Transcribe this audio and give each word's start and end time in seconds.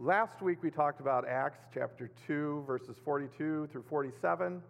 Last 0.00 0.42
week 0.42 0.62
we 0.62 0.70
talked 0.70 1.00
about 1.00 1.26
Acts 1.26 1.58
chapter 1.74 2.08
2, 2.28 2.62
verses 2.68 2.94
42 3.04 3.68
through 3.72 3.82
47. 3.82 4.62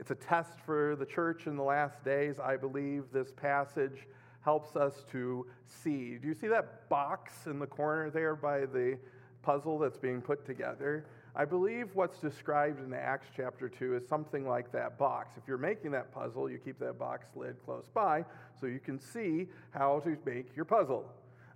It's 0.00 0.10
a 0.10 0.16
test 0.16 0.58
for 0.66 0.96
the 0.96 1.06
church 1.06 1.46
in 1.46 1.54
the 1.54 1.62
last 1.62 2.04
days. 2.04 2.40
I 2.40 2.56
believe 2.56 3.04
this 3.12 3.30
passage 3.30 4.08
helps 4.40 4.74
us 4.74 5.04
to 5.12 5.46
see. 5.68 6.18
Do 6.20 6.26
you 6.26 6.34
see 6.34 6.48
that 6.48 6.88
box 6.88 7.46
in 7.46 7.60
the 7.60 7.68
corner 7.68 8.10
there 8.10 8.34
by 8.34 8.66
the 8.66 8.98
puzzle 9.42 9.78
that's 9.78 9.96
being 9.96 10.20
put 10.20 10.44
together? 10.44 11.06
I 11.36 11.44
believe 11.44 11.94
what's 11.94 12.18
described 12.18 12.84
in 12.84 12.92
Acts 12.92 13.28
chapter 13.36 13.68
2 13.68 13.94
is 13.94 14.08
something 14.08 14.44
like 14.44 14.72
that 14.72 14.98
box. 14.98 15.36
If 15.36 15.46
you're 15.46 15.56
making 15.56 15.92
that 15.92 16.12
puzzle, 16.12 16.50
you 16.50 16.58
keep 16.58 16.80
that 16.80 16.98
box 16.98 17.26
lid 17.36 17.54
close 17.64 17.88
by 17.94 18.24
so 18.60 18.66
you 18.66 18.80
can 18.80 18.98
see 18.98 19.46
how 19.70 20.00
to 20.00 20.16
make 20.26 20.56
your 20.56 20.64
puzzle. 20.64 21.08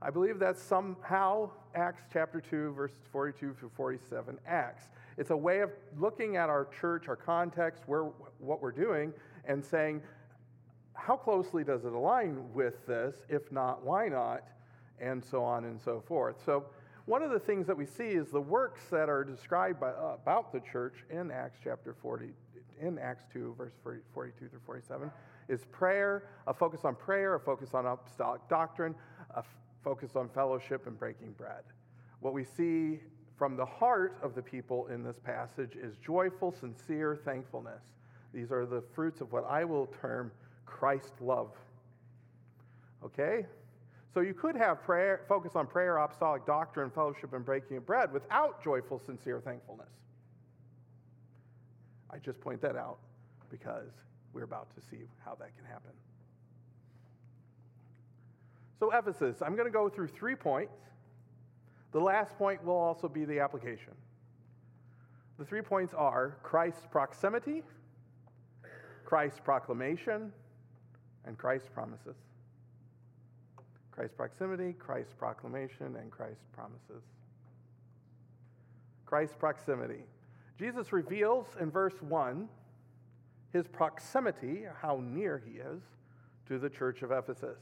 I 0.05 0.11
believe 0.11 0.39
that's 0.39 0.63
somehow 0.63 1.49
Acts 1.75 2.03
chapter 2.13 2.39
2, 2.39 2.75
verses 2.75 2.99
42 3.11 3.55
through 3.59 3.71
47 3.75 4.39
Acts. 4.47 4.91
It's 5.17 5.31
a 5.31 5.37
way 5.37 5.61
of 5.61 5.71
looking 5.97 6.37
at 6.37 6.51
our 6.51 6.69
church, 6.79 7.09
our 7.09 7.17
context, 7.17 7.85
where, 7.87 8.03
what 8.39 8.61
we're 8.61 8.71
doing, 8.71 9.15
and 9.47 9.65
saying, 9.65 10.03
how 10.93 11.17
closely 11.17 11.65
does 11.65 11.87
it 11.87 11.93
align 11.95 12.53
with 12.53 12.87
this? 12.87 13.17
If 13.31 13.51
not, 13.51 13.83
why 13.83 14.09
not? 14.09 14.43
And 15.01 15.25
so 15.25 15.43
on 15.43 15.65
and 15.65 15.81
so 15.81 16.03
forth. 16.07 16.37
So, 16.45 16.67
one 17.07 17.23
of 17.23 17.31
the 17.31 17.39
things 17.39 17.67
that 17.67 17.77
we 17.77 17.87
see 17.87 18.09
is 18.09 18.29
the 18.29 18.41
works 18.41 18.83
that 18.91 19.09
are 19.09 19.25
described 19.25 19.81
by, 19.81 19.91
uh, 19.91 20.17
about 20.23 20.53
the 20.53 20.61
church 20.61 21.05
in 21.11 21.31
Acts 21.31 21.59
chapter 21.65 21.95
40, 22.03 22.27
in 22.81 22.99
Acts 22.99 23.25
2, 23.33 23.55
verse 23.57 23.73
40, 23.83 24.01
42 24.13 24.49
through 24.49 24.61
47, 24.67 25.11
is 25.49 25.65
prayer, 25.67 26.25
a 26.47 26.55
focus 26.55 26.81
on 26.85 26.95
prayer, 26.95 27.35
a 27.35 27.41
focus 27.41 27.75
on 27.75 27.87
apostolic 27.87 28.47
doctrine, 28.49 28.95
a 29.35 29.43
f- 29.85 29.95
focus 29.95 30.17
on 30.17 30.29
fellowship 30.29 30.87
and 30.87 30.99
breaking 30.99 31.33
bread. 31.33 31.63
What 32.21 32.35
we 32.35 32.45
see 32.45 33.01
from 33.37 33.57
the 33.57 33.67
heart 33.67 34.19
of 34.23 34.35
the 34.35 34.43
people 34.43 34.87
in 34.87 35.03
this 35.03 35.19
passage 35.19 35.77
is 35.77 35.97
joyful, 36.05 36.53
sincere 36.53 37.19
thankfulness. 37.25 37.83
These 38.33 38.51
are 38.51 38.67
the 38.67 38.83
fruits 38.95 39.21
of 39.21 39.33
what 39.33 39.45
I 39.49 39.65
will 39.65 39.87
term 40.01 40.33
Christ 40.67 41.13
love. 41.21 41.51
Okay? 43.05 43.47
So 44.13 44.21
you 44.21 44.35
could 44.35 44.57
have 44.57 44.83
prayer, 44.83 45.23
focus 45.29 45.53
on 45.57 45.67
prayer, 45.67 45.97
apostolic 45.97 46.47
doctrine, 46.47 46.91
fellowship, 46.91 47.33
and 47.33 47.45
breaking 47.45 47.77
of 47.77 47.87
bread 47.87 48.13
without 48.13 48.63
joyful, 48.63 48.99
sincere 48.99 49.41
thankfulness. 49.41 49.91
I 52.11 52.19
just 52.19 52.41
point 52.41 52.61
that 52.63 52.77
out 52.77 52.99
because 53.51 53.91
we're 54.33 54.45
about 54.45 54.75
to 54.77 54.81
see 54.81 55.03
how 55.25 55.35
that 55.41 55.57
can 55.57 55.65
happen. 55.67 55.91
So, 58.79 58.91
Ephesus, 58.91 59.41
I'm 59.43 59.55
going 59.55 59.67
to 59.67 59.73
go 59.73 59.89
through 59.89 60.09
three 60.09 60.35
points. 60.35 60.77
The 61.93 62.01
last 62.01 62.37
point 62.37 62.65
will 62.65 62.77
also 62.77 63.09
be 63.09 63.25
the 63.25 63.41
application. 63.41 63.93
The 65.39 65.45
three 65.45 65.63
points 65.63 65.95
are 65.95 66.37
Christ's 66.43 66.87
proximity, 66.91 67.63
Christ's 69.05 69.41
proclamation, 69.41 70.33
and 71.25 71.39
Christ's 71.39 71.69
promises. 71.69 72.17
Christ's 73.91 74.15
proximity, 74.17 74.73
Christ's 74.73 75.15
proclamation, 75.15 75.97
and 75.97 76.11
Christ's 76.11 76.47
promises. 76.53 77.03
Christ's 79.07 79.37
proximity. 79.37 80.05
Jesus 80.59 80.93
reveals 80.93 81.47
in 81.61 81.71
verse 81.71 82.01
1 82.01 82.49
his 83.53 83.69
proximity, 83.69 84.65
how 84.83 85.01
near 85.01 85.41
he 85.47 85.59
is, 85.61 85.81
to 86.49 86.59
the 86.59 86.69
church 86.69 87.03
of 87.03 87.13
Ephesus. 87.13 87.59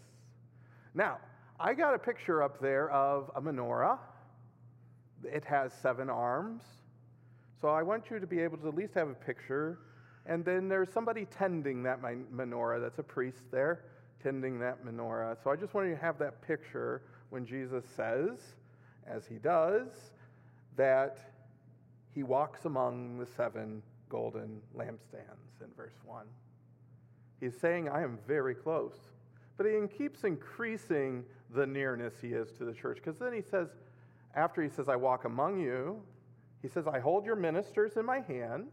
Now, 0.94 1.18
I 1.58 1.74
got 1.74 1.94
a 1.94 1.98
picture 1.98 2.42
up 2.42 2.60
there 2.60 2.90
of 2.90 3.30
a 3.36 3.40
menorah. 3.40 3.98
It 5.24 5.44
has 5.44 5.72
seven 5.72 6.10
arms. 6.10 6.62
So 7.60 7.68
I 7.68 7.82
want 7.82 8.10
you 8.10 8.18
to 8.18 8.26
be 8.26 8.40
able 8.40 8.58
to 8.58 8.68
at 8.68 8.74
least 8.74 8.94
have 8.94 9.08
a 9.08 9.14
picture. 9.14 9.78
And 10.26 10.44
then 10.44 10.68
there's 10.68 10.92
somebody 10.92 11.26
tending 11.26 11.82
that 11.84 12.00
menorah. 12.02 12.80
That's 12.80 12.98
a 12.98 13.04
priest 13.04 13.44
there 13.50 13.84
tending 14.22 14.58
that 14.60 14.84
menorah. 14.84 15.36
So 15.42 15.50
I 15.50 15.56
just 15.56 15.74
want 15.74 15.88
you 15.88 15.94
to 15.94 16.00
have 16.00 16.18
that 16.18 16.40
picture 16.42 17.02
when 17.30 17.44
Jesus 17.44 17.84
says, 17.96 18.38
as 19.06 19.26
he 19.26 19.36
does, 19.36 19.88
that 20.76 21.18
he 22.14 22.22
walks 22.22 22.64
among 22.64 23.18
the 23.18 23.26
seven 23.26 23.82
golden 24.08 24.60
lampstands 24.76 25.60
in 25.60 25.68
verse 25.76 25.94
1. 26.04 26.26
He's 27.40 27.58
saying, 27.58 27.88
I 27.88 28.02
am 28.02 28.18
very 28.26 28.54
close. 28.54 28.94
But 29.56 29.66
he 29.66 29.72
keeps 29.96 30.24
increasing 30.24 31.24
the 31.54 31.66
nearness 31.66 32.14
he 32.20 32.28
is 32.28 32.52
to 32.52 32.64
the 32.64 32.72
church. 32.72 32.96
Because 32.96 33.18
then 33.18 33.32
he 33.32 33.42
says, 33.42 33.68
after 34.34 34.62
he 34.62 34.68
says, 34.68 34.88
I 34.88 34.96
walk 34.96 35.24
among 35.24 35.60
you, 35.60 36.00
he 36.62 36.68
says, 36.68 36.86
I 36.86 37.00
hold 37.00 37.26
your 37.26 37.36
ministers 37.36 37.96
in 37.96 38.06
my 38.06 38.20
hand. 38.20 38.68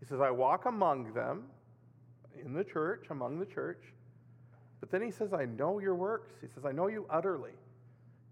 He 0.00 0.06
says, 0.06 0.20
I 0.20 0.30
walk 0.30 0.66
among 0.66 1.12
them 1.12 1.44
in 2.44 2.52
the 2.52 2.64
church, 2.64 3.06
among 3.10 3.38
the 3.38 3.46
church. 3.46 3.82
But 4.80 4.90
then 4.90 5.02
he 5.02 5.10
says, 5.10 5.32
I 5.32 5.44
know 5.44 5.80
your 5.80 5.94
works. 5.94 6.30
He 6.40 6.46
says, 6.46 6.64
I 6.64 6.72
know 6.72 6.86
you 6.86 7.04
utterly. 7.10 7.52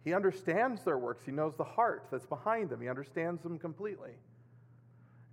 He 0.04 0.14
understands 0.14 0.84
their 0.84 0.98
works. 0.98 1.24
He 1.24 1.32
knows 1.32 1.56
the 1.56 1.64
heart 1.64 2.06
that's 2.10 2.26
behind 2.26 2.70
them. 2.70 2.80
He 2.80 2.88
understands 2.88 3.42
them 3.42 3.58
completely. 3.58 4.12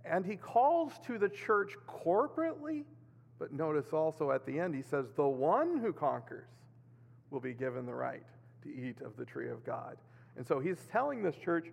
And 0.04 0.26
he 0.26 0.36
calls 0.36 0.92
to 1.06 1.16
the 1.16 1.28
church 1.28 1.74
corporately, 1.88 2.82
but 3.44 3.52
notice 3.52 3.92
also 3.92 4.30
at 4.30 4.46
the 4.46 4.58
end, 4.58 4.74
he 4.74 4.80
says, 4.80 5.04
The 5.16 5.28
one 5.28 5.76
who 5.76 5.92
conquers 5.92 6.46
will 7.30 7.40
be 7.40 7.52
given 7.52 7.84
the 7.84 7.92
right 7.92 8.24
to 8.62 8.70
eat 8.70 9.02
of 9.02 9.18
the 9.18 9.24
tree 9.26 9.50
of 9.50 9.66
God. 9.66 9.98
And 10.38 10.46
so 10.46 10.60
he's 10.60 10.78
telling 10.90 11.22
this 11.22 11.36
church, 11.36 11.66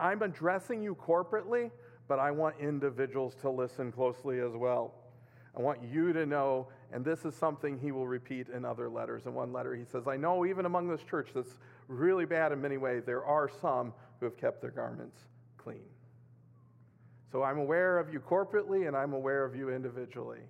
I'm 0.00 0.22
addressing 0.22 0.82
you 0.82 0.94
corporately, 0.94 1.70
but 2.08 2.18
I 2.18 2.30
want 2.30 2.54
individuals 2.58 3.34
to 3.42 3.50
listen 3.50 3.92
closely 3.92 4.40
as 4.40 4.52
well. 4.54 4.94
I 5.54 5.60
want 5.60 5.82
you 5.82 6.14
to 6.14 6.24
know, 6.24 6.68
and 6.94 7.04
this 7.04 7.26
is 7.26 7.34
something 7.34 7.78
he 7.78 7.92
will 7.92 8.08
repeat 8.08 8.48
in 8.48 8.64
other 8.64 8.88
letters. 8.88 9.26
In 9.26 9.34
one 9.34 9.52
letter, 9.52 9.74
he 9.74 9.84
says, 9.84 10.08
I 10.08 10.16
know 10.16 10.46
even 10.46 10.64
among 10.64 10.88
this 10.88 11.02
church 11.02 11.28
that's 11.34 11.58
really 11.88 12.24
bad 12.24 12.52
in 12.52 12.62
many 12.62 12.78
ways, 12.78 13.02
there 13.04 13.22
are 13.22 13.50
some 13.60 13.92
who 14.18 14.24
have 14.24 14.38
kept 14.38 14.62
their 14.62 14.70
garments 14.70 15.18
clean. 15.58 15.84
So 17.30 17.42
I'm 17.42 17.58
aware 17.58 17.98
of 17.98 18.12
you 18.12 18.20
corporately, 18.20 18.88
and 18.88 18.96
I'm 18.96 19.12
aware 19.12 19.44
of 19.44 19.54
you 19.54 19.70
individually. 19.70 20.40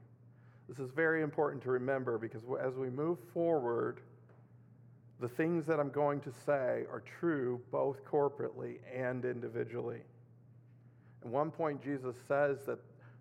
This 0.69 0.79
is 0.79 0.91
very 0.91 1.23
important 1.23 1.63
to 1.65 1.71
remember 1.71 2.19
because 2.19 2.43
as 2.63 2.75
we 2.75 2.91
move 2.91 3.19
forward, 3.33 4.01
the 5.21 5.29
things 5.29 5.67
that 5.67 5.81
I'm 5.81 5.91
going 5.91 6.21
to 6.21 6.33
say 6.47 6.85
are 6.91 7.03
true 7.19 7.61
both 7.73 8.05
corporately 8.05 8.79
and 8.95 9.25
individually. 9.25 10.01
At 11.23 11.29
one 11.29 11.51
point, 11.51 11.83
Jesus 11.83 12.15
says 12.29 12.59
that 12.67 12.79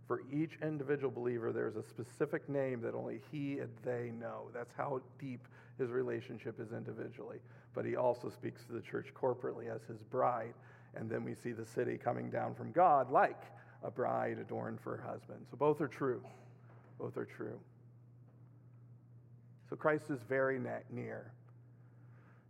for 0.08 0.22
each 0.32 0.58
individual 0.62 1.12
believer, 1.12 1.52
there's 1.52 1.76
a 1.76 1.84
specific 1.84 2.48
name 2.48 2.82
that 2.82 2.94
only 2.94 3.20
he 3.32 3.60
and 3.60 3.70
they 3.84 4.12
know. 4.20 4.50
That's 4.54 4.72
how 4.78 5.02
deep 5.20 5.48
his 5.80 5.90
relationship 5.90 6.60
is 6.60 6.72
individually. 6.72 7.40
But 7.74 7.86
he 7.86 7.96
also 7.96 8.30
speaks 8.30 8.64
to 8.66 8.74
the 8.74 8.82
church 8.82 9.08
corporately 9.20 9.74
as 9.74 9.82
his 9.88 10.02
bride. 10.04 10.54
And 11.00 11.10
then 11.10 11.24
we 11.24 11.36
see 11.36 11.52
the 11.52 11.66
city 11.66 11.98
coming 11.98 12.30
down 12.30 12.56
from 12.56 12.72
God 12.72 13.12
like 13.12 13.42
a 13.84 13.92
bride 13.92 14.40
adorned 14.40 14.82
for 14.82 14.98
her 14.98 15.04
husband. 15.04 15.46
So 15.50 15.58
both 15.58 15.80
are 15.82 15.88
true. 15.88 16.22
Both 17.00 17.18
are 17.18 17.26
true. 17.26 17.60
So 19.70 19.76
Christ 19.76 20.10
is 20.10 20.20
very 20.28 20.60
near. 20.92 21.32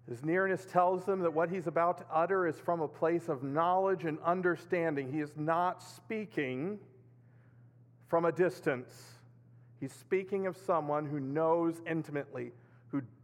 His 0.07 0.23
nearness 0.23 0.65
tells 0.65 1.03
them 1.03 1.19
that 1.19 1.33
what 1.33 1.49
he's 1.49 1.67
about 1.67 1.97
to 1.97 2.05
utter 2.13 2.47
is 2.47 2.57
from 2.57 2.79
a 2.79 2.87
place 2.87 3.27
of 3.27 3.43
knowledge 3.43 4.05
and 4.05 4.17
understanding. 4.25 5.11
He 5.11 5.19
is 5.19 5.31
not 5.35 5.83
speaking 5.83 6.79
from 8.07 8.23
a 8.23 8.31
distance. 8.31 8.89
He's 9.81 9.91
speaking 9.91 10.47
of 10.47 10.55
someone 10.55 11.05
who 11.05 11.19
knows 11.19 11.81
intimately, 11.85 12.51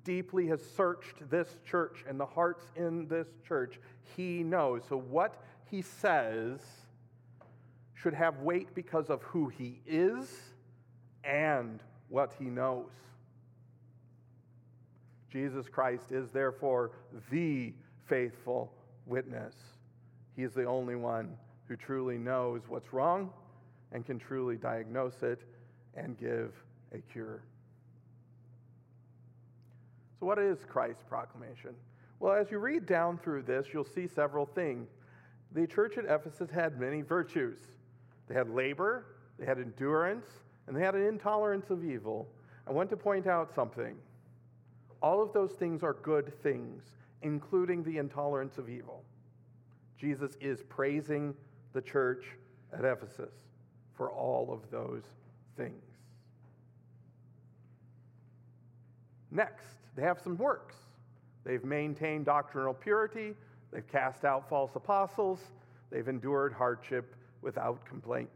deeply 0.04 0.48
has 0.48 0.62
searched 0.76 1.30
this 1.30 1.58
church 1.66 2.04
and 2.08 2.20
the 2.20 2.26
hearts 2.26 2.64
in 2.76 3.08
this 3.08 3.28
church. 3.48 3.80
He 4.16 4.44
knows. 4.44 4.84
So, 4.88 4.98
what 4.98 5.42
he 5.70 5.82
says 5.82 6.60
should 7.94 8.14
have 8.14 8.40
weight 8.40 8.76
because 8.76 9.10
of 9.10 9.22
who 9.24 9.48
he 9.48 9.80
is 9.88 10.30
and 11.24 11.82
what 12.10 12.34
he 12.38 12.46
knows. 12.46 12.92
Jesus 15.32 15.68
Christ 15.68 16.12
is 16.12 16.30
therefore 16.30 16.92
the 17.32 17.74
faithful 18.08 18.72
witness. 19.06 19.56
He 20.36 20.44
is 20.44 20.54
the 20.54 20.66
only 20.66 20.96
one 20.96 21.36
who 21.68 21.76
truly 21.76 22.18
knows 22.18 22.62
what's 22.68 22.94
wrong 22.94 23.32
and 23.92 24.06
can 24.06 24.20
truly 24.20 24.58
diagnose 24.58 25.24
it 25.24 25.42
and 25.96 26.20
give 26.20 26.54
a 26.94 27.00
cure. 27.00 27.42
So, 30.24 30.28
what 30.28 30.40
is 30.40 30.60
Christ's 30.64 31.04
proclamation? 31.04 31.72
Well, 32.22 32.32
as 32.32 32.50
you 32.50 32.58
read 32.58 32.86
down 32.86 33.18
through 33.18 33.42
this, 33.42 33.68
you'll 33.74 33.84
see 33.84 34.08
several 34.08 34.46
things. 34.46 34.88
The 35.52 35.68
church 35.68 35.98
at 35.98 36.06
Ephesus 36.06 36.50
had 36.50 36.80
many 36.80 37.02
virtues 37.02 37.58
they 38.30 38.34
had 38.34 38.50
labor, 38.50 39.06
they 39.38 39.46
had 39.46 39.58
endurance, 39.58 40.26
and 40.66 40.78
they 40.78 40.80
had 40.80 40.96
an 40.96 41.06
intolerance 41.06 41.70
of 41.72 41.84
evil. 41.84 42.30
I 42.66 42.72
want 42.72 42.90
to 42.92 42.96
point 42.96 43.28
out 43.28 43.54
something. 43.54 43.98
All 45.02 45.22
of 45.22 45.34
those 45.34 45.52
things 45.52 45.84
are 45.84 45.96
good 45.96 46.32
things, 46.42 46.84
including 47.22 47.84
the 47.84 47.98
intolerance 47.98 48.58
of 48.58 48.70
evil. 48.70 49.04
Jesus 49.98 50.38
is 50.40 50.64
praising 50.70 51.36
the 51.74 51.82
church 51.82 52.28
at 52.72 52.86
Ephesus 52.86 53.34
for 53.94 54.10
all 54.10 54.54
of 54.54 54.72
those 54.72 55.04
things. 55.58 55.93
Next, 59.34 59.66
they 59.96 60.04
have 60.04 60.22
some 60.22 60.38
works. 60.38 60.76
They've 61.44 61.64
maintained 61.64 62.26
doctrinal 62.26 62.74
purity, 62.74 63.34
they've 63.72 63.88
cast 63.88 64.24
out 64.24 64.48
false 64.48 64.72
apostles, 64.76 65.40
they've 65.90 66.08
endured 66.08 66.54
hardship 66.54 67.16
without 67.42 67.84
complaint. 67.86 68.30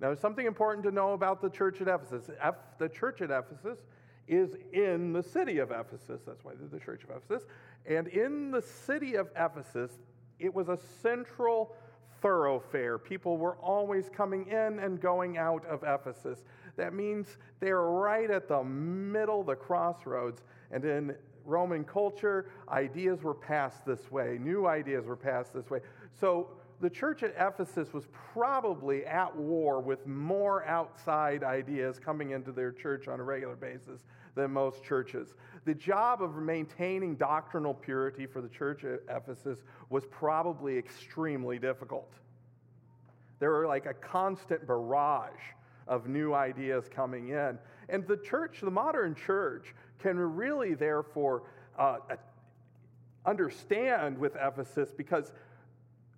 Now, 0.00 0.06
there's 0.08 0.20
something 0.20 0.46
important 0.46 0.84
to 0.84 0.92
know 0.92 1.12
about 1.12 1.42
the 1.42 1.50
church 1.50 1.82
at 1.82 1.88
Ephesus. 1.88 2.30
F, 2.40 2.54
the 2.78 2.88
church 2.88 3.20
at 3.20 3.30
Ephesus 3.30 3.78
is 4.26 4.56
in 4.72 5.12
the 5.12 5.22
city 5.22 5.58
of 5.58 5.72
Ephesus. 5.72 6.22
That's 6.24 6.42
why 6.42 6.52
the 6.58 6.78
church 6.78 7.02
of 7.04 7.10
Ephesus. 7.10 7.46
And 7.84 8.06
in 8.08 8.50
the 8.50 8.62
city 8.62 9.16
of 9.16 9.28
Ephesus, 9.36 9.90
it 10.38 10.54
was 10.54 10.68
a 10.68 10.78
central 11.02 11.74
thoroughfare. 12.20 12.98
People 12.98 13.36
were 13.36 13.56
always 13.56 14.08
coming 14.08 14.46
in 14.46 14.78
and 14.78 15.00
going 15.00 15.38
out 15.38 15.64
of 15.66 15.82
Ephesus. 15.82 16.44
That 16.76 16.94
means 16.94 17.38
they're 17.60 17.82
right 17.82 18.30
at 18.30 18.48
the 18.48 18.62
middle, 18.62 19.42
the 19.42 19.54
crossroads. 19.54 20.42
And 20.70 20.84
in 20.84 21.14
Roman 21.44 21.84
culture, 21.84 22.46
ideas 22.68 23.22
were 23.22 23.34
passed 23.34 23.84
this 23.84 24.10
way, 24.10 24.38
new 24.40 24.66
ideas 24.66 25.06
were 25.06 25.16
passed 25.16 25.52
this 25.52 25.70
way. 25.70 25.80
So 26.20 26.48
the 26.80 26.90
church 26.90 27.22
at 27.22 27.34
Ephesus 27.38 27.92
was 27.92 28.04
probably 28.32 29.04
at 29.04 29.34
war 29.36 29.80
with 29.80 30.06
more 30.06 30.64
outside 30.64 31.44
ideas 31.44 31.98
coming 31.98 32.30
into 32.30 32.52
their 32.52 32.72
church 32.72 33.06
on 33.06 33.20
a 33.20 33.22
regular 33.22 33.56
basis 33.56 34.00
than 34.34 34.50
most 34.52 34.82
churches. 34.82 35.34
The 35.66 35.74
job 35.74 36.22
of 36.22 36.36
maintaining 36.36 37.16
doctrinal 37.16 37.74
purity 37.74 38.26
for 38.26 38.40
the 38.40 38.48
church 38.48 38.84
at 38.84 39.00
Ephesus 39.08 39.58
was 39.90 40.04
probably 40.06 40.78
extremely 40.78 41.58
difficult. 41.58 42.12
There 43.40 43.50
were 43.50 43.66
like 43.66 43.86
a 43.86 43.94
constant 43.94 44.66
barrage 44.66 45.40
of 45.86 46.08
new 46.08 46.32
ideas 46.32 46.84
coming 46.88 47.28
in. 47.28 47.58
And 47.88 48.06
the 48.06 48.16
church, 48.16 48.60
the 48.62 48.70
modern 48.70 49.14
church, 49.14 49.74
can 49.98 50.18
really 50.18 50.74
therefore 50.74 51.42
uh, 51.78 51.98
understand 53.26 54.16
with 54.16 54.36
Ephesus 54.36 54.90
because 54.96 55.32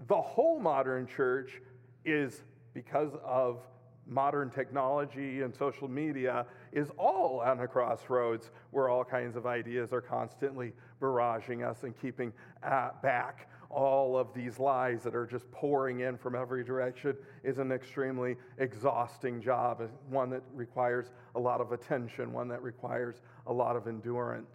the 0.08 0.20
whole 0.20 0.58
modern 0.58 1.06
church 1.06 1.60
is, 2.04 2.42
because 2.74 3.12
of 3.24 3.58
modern 4.06 4.50
technology 4.50 5.42
and 5.42 5.54
social 5.54 5.88
media, 5.88 6.46
is 6.72 6.88
all 6.98 7.40
on 7.40 7.60
a 7.60 7.68
crossroads 7.68 8.50
where 8.70 8.88
all 8.88 9.04
kinds 9.04 9.36
of 9.36 9.46
ideas 9.46 9.92
are 9.92 10.00
constantly 10.00 10.72
barraging 11.00 11.68
us 11.68 11.84
and 11.84 11.94
keeping 12.00 12.32
uh, 12.62 12.90
back 13.02 13.48
all 13.72 14.18
of 14.18 14.32
these 14.34 14.58
lies 14.58 15.02
that 15.02 15.14
are 15.14 15.26
just 15.26 15.50
pouring 15.50 16.00
in 16.00 16.18
from 16.18 16.34
every 16.34 16.62
direction 16.62 17.16
is 17.42 17.58
an 17.58 17.72
extremely 17.72 18.36
exhausting 18.58 19.40
job, 19.40 19.82
one 20.10 20.28
that 20.30 20.42
requires 20.52 21.06
a 21.34 21.40
lot 21.40 21.60
of 21.60 21.72
attention, 21.72 22.32
one 22.32 22.48
that 22.48 22.62
requires 22.62 23.16
a 23.46 23.52
lot 23.52 23.74
of 23.74 23.86
endurance. 23.86 24.50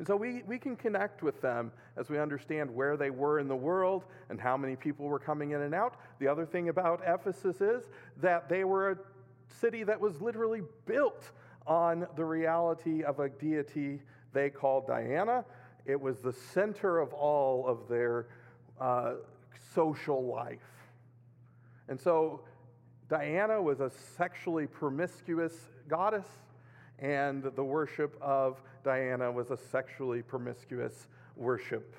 And 0.00 0.06
so 0.06 0.16
we, 0.16 0.42
we 0.46 0.58
can 0.58 0.76
connect 0.76 1.22
with 1.22 1.42
them 1.42 1.70
as 1.98 2.08
we 2.08 2.18
understand 2.18 2.74
where 2.74 2.96
they 2.96 3.10
were 3.10 3.38
in 3.38 3.48
the 3.48 3.54
world 3.54 4.06
and 4.30 4.40
how 4.40 4.56
many 4.56 4.74
people 4.74 5.04
were 5.04 5.18
coming 5.18 5.50
in 5.50 5.60
and 5.60 5.74
out. 5.74 5.96
The 6.20 6.26
other 6.26 6.46
thing 6.46 6.70
about 6.70 7.02
Ephesus 7.06 7.60
is 7.60 7.84
that 8.16 8.48
they 8.48 8.64
were 8.64 8.92
a 8.92 8.98
city 9.60 9.84
that 9.84 10.00
was 10.00 10.18
literally 10.22 10.62
built 10.86 11.32
on 11.66 12.06
the 12.16 12.24
reality 12.24 13.02
of 13.02 13.20
a 13.20 13.28
deity 13.28 14.00
they 14.32 14.48
called 14.48 14.86
Diana. 14.86 15.44
It 15.84 16.00
was 16.00 16.20
the 16.20 16.32
center 16.32 16.98
of 16.98 17.12
all 17.12 17.66
of 17.66 17.86
their 17.86 18.28
uh, 18.80 19.16
social 19.74 20.24
life. 20.24 20.60
And 21.88 22.00
so 22.00 22.40
Diana 23.10 23.60
was 23.60 23.80
a 23.80 23.90
sexually 24.16 24.66
promiscuous 24.66 25.52
goddess, 25.88 26.26
and 27.00 27.42
the 27.42 27.64
worship 27.64 28.16
of 28.20 28.62
Diana 28.84 29.30
was 29.30 29.50
a 29.50 29.56
sexually 29.56 30.22
promiscuous 30.22 31.06
worship. 31.36 31.94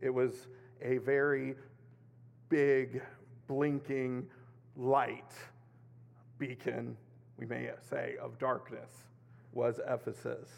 It 0.00 0.10
was 0.10 0.46
a 0.82 0.98
very 0.98 1.54
big, 2.48 3.02
blinking 3.46 4.26
light 4.76 5.32
beacon, 6.38 6.96
we 7.38 7.46
may 7.46 7.70
say, 7.88 8.16
of 8.20 8.38
darkness 8.38 8.90
was 9.52 9.80
Ephesus. 9.86 10.48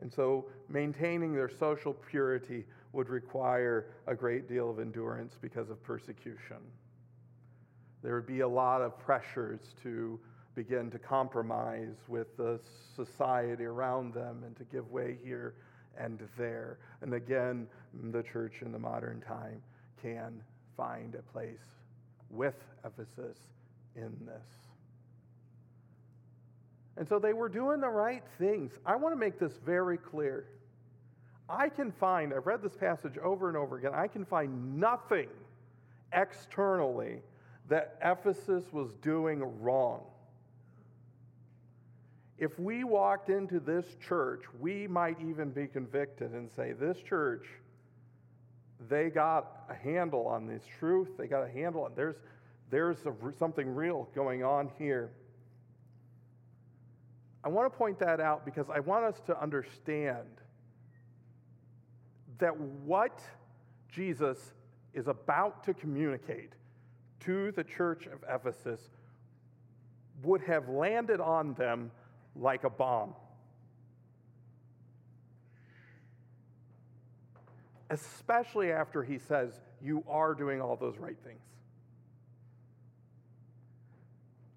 And 0.00 0.12
so 0.12 0.46
maintaining 0.68 1.32
their 1.34 1.48
social 1.48 1.94
purity 1.94 2.64
would 2.92 3.08
require 3.08 3.86
a 4.06 4.14
great 4.14 4.48
deal 4.48 4.70
of 4.70 4.78
endurance 4.78 5.36
because 5.40 5.70
of 5.70 5.82
persecution. 5.82 6.58
There 8.02 8.14
would 8.14 8.26
be 8.26 8.40
a 8.40 8.48
lot 8.48 8.82
of 8.82 8.98
pressures 8.98 9.60
to 9.82 10.20
begin 10.54 10.90
to 10.90 10.98
compromise 10.98 11.96
with 12.08 12.36
the 12.36 12.60
society 12.94 13.64
around 13.64 14.14
them 14.14 14.42
and 14.46 14.56
to 14.56 14.64
give 14.64 14.90
way 14.90 15.18
here 15.24 15.54
and 15.98 16.20
there. 16.36 16.78
And 17.02 17.14
again, 17.14 17.66
the 18.10 18.22
church 18.22 18.62
in 18.62 18.72
the 18.72 18.78
modern 18.78 19.20
time 19.20 19.62
can 20.00 20.40
find 20.76 21.14
a 21.14 21.22
place 21.32 21.58
with 22.30 22.56
Ephesus 22.84 23.38
in 23.96 24.12
this. 24.26 24.46
And 26.96 27.08
so 27.08 27.18
they 27.18 27.32
were 27.32 27.48
doing 27.48 27.80
the 27.80 27.88
right 27.88 28.22
things. 28.38 28.72
I 28.86 28.96
want 28.96 29.14
to 29.14 29.18
make 29.18 29.38
this 29.38 29.58
very 29.64 29.98
clear. 29.98 30.46
I 31.48 31.68
can 31.68 31.90
find, 31.92 32.32
I've 32.32 32.46
read 32.46 32.62
this 32.62 32.76
passage 32.76 33.18
over 33.18 33.48
and 33.48 33.56
over 33.56 33.76
again, 33.76 33.92
I 33.94 34.06
can 34.06 34.24
find 34.24 34.78
nothing 34.78 35.28
externally 36.12 37.20
that 37.68 37.98
Ephesus 38.02 38.64
was 38.72 38.92
doing 39.02 39.42
wrong. 39.60 40.02
If 42.38 42.58
we 42.58 42.84
walked 42.84 43.30
into 43.30 43.60
this 43.60 43.86
church, 44.06 44.42
we 44.58 44.88
might 44.88 45.20
even 45.20 45.50
be 45.50 45.66
convicted 45.66 46.32
and 46.32 46.50
say, 46.50 46.72
This 46.72 46.98
church, 46.98 47.46
they 48.88 49.08
got 49.08 49.64
a 49.70 49.74
handle 49.74 50.26
on 50.26 50.46
this 50.46 50.62
truth. 50.78 51.16
They 51.16 51.26
got 51.26 51.44
a 51.44 51.48
handle 51.48 51.84
on 51.84 51.92
there's 51.94 52.16
there's 52.70 52.98
a, 53.06 53.12
something 53.38 53.72
real 53.72 54.08
going 54.14 54.42
on 54.42 54.70
here. 54.78 55.10
I 57.44 57.48
want 57.48 57.70
to 57.70 57.78
point 57.78 57.98
that 58.00 58.20
out 58.20 58.44
because 58.44 58.66
I 58.70 58.80
want 58.80 59.04
us 59.04 59.20
to 59.26 59.40
understand 59.40 60.26
that 62.38 62.58
what 62.58 63.20
Jesus 63.88 64.54
is 64.92 65.06
about 65.06 65.62
to 65.64 65.74
communicate 65.74 66.52
to 67.20 67.52
the 67.52 67.62
church 67.62 68.06
of 68.06 68.24
Ephesus 68.28 68.80
would 70.22 70.40
have 70.42 70.68
landed 70.68 71.20
on 71.20 71.54
them 71.54 71.90
like 72.36 72.64
a 72.64 72.70
bomb. 72.70 73.14
Especially 77.90 78.72
after 78.72 79.02
he 79.02 79.18
says, 79.18 79.60
You 79.82 80.02
are 80.08 80.34
doing 80.34 80.60
all 80.60 80.76
those 80.76 80.96
right 80.98 81.16
things. 81.24 81.40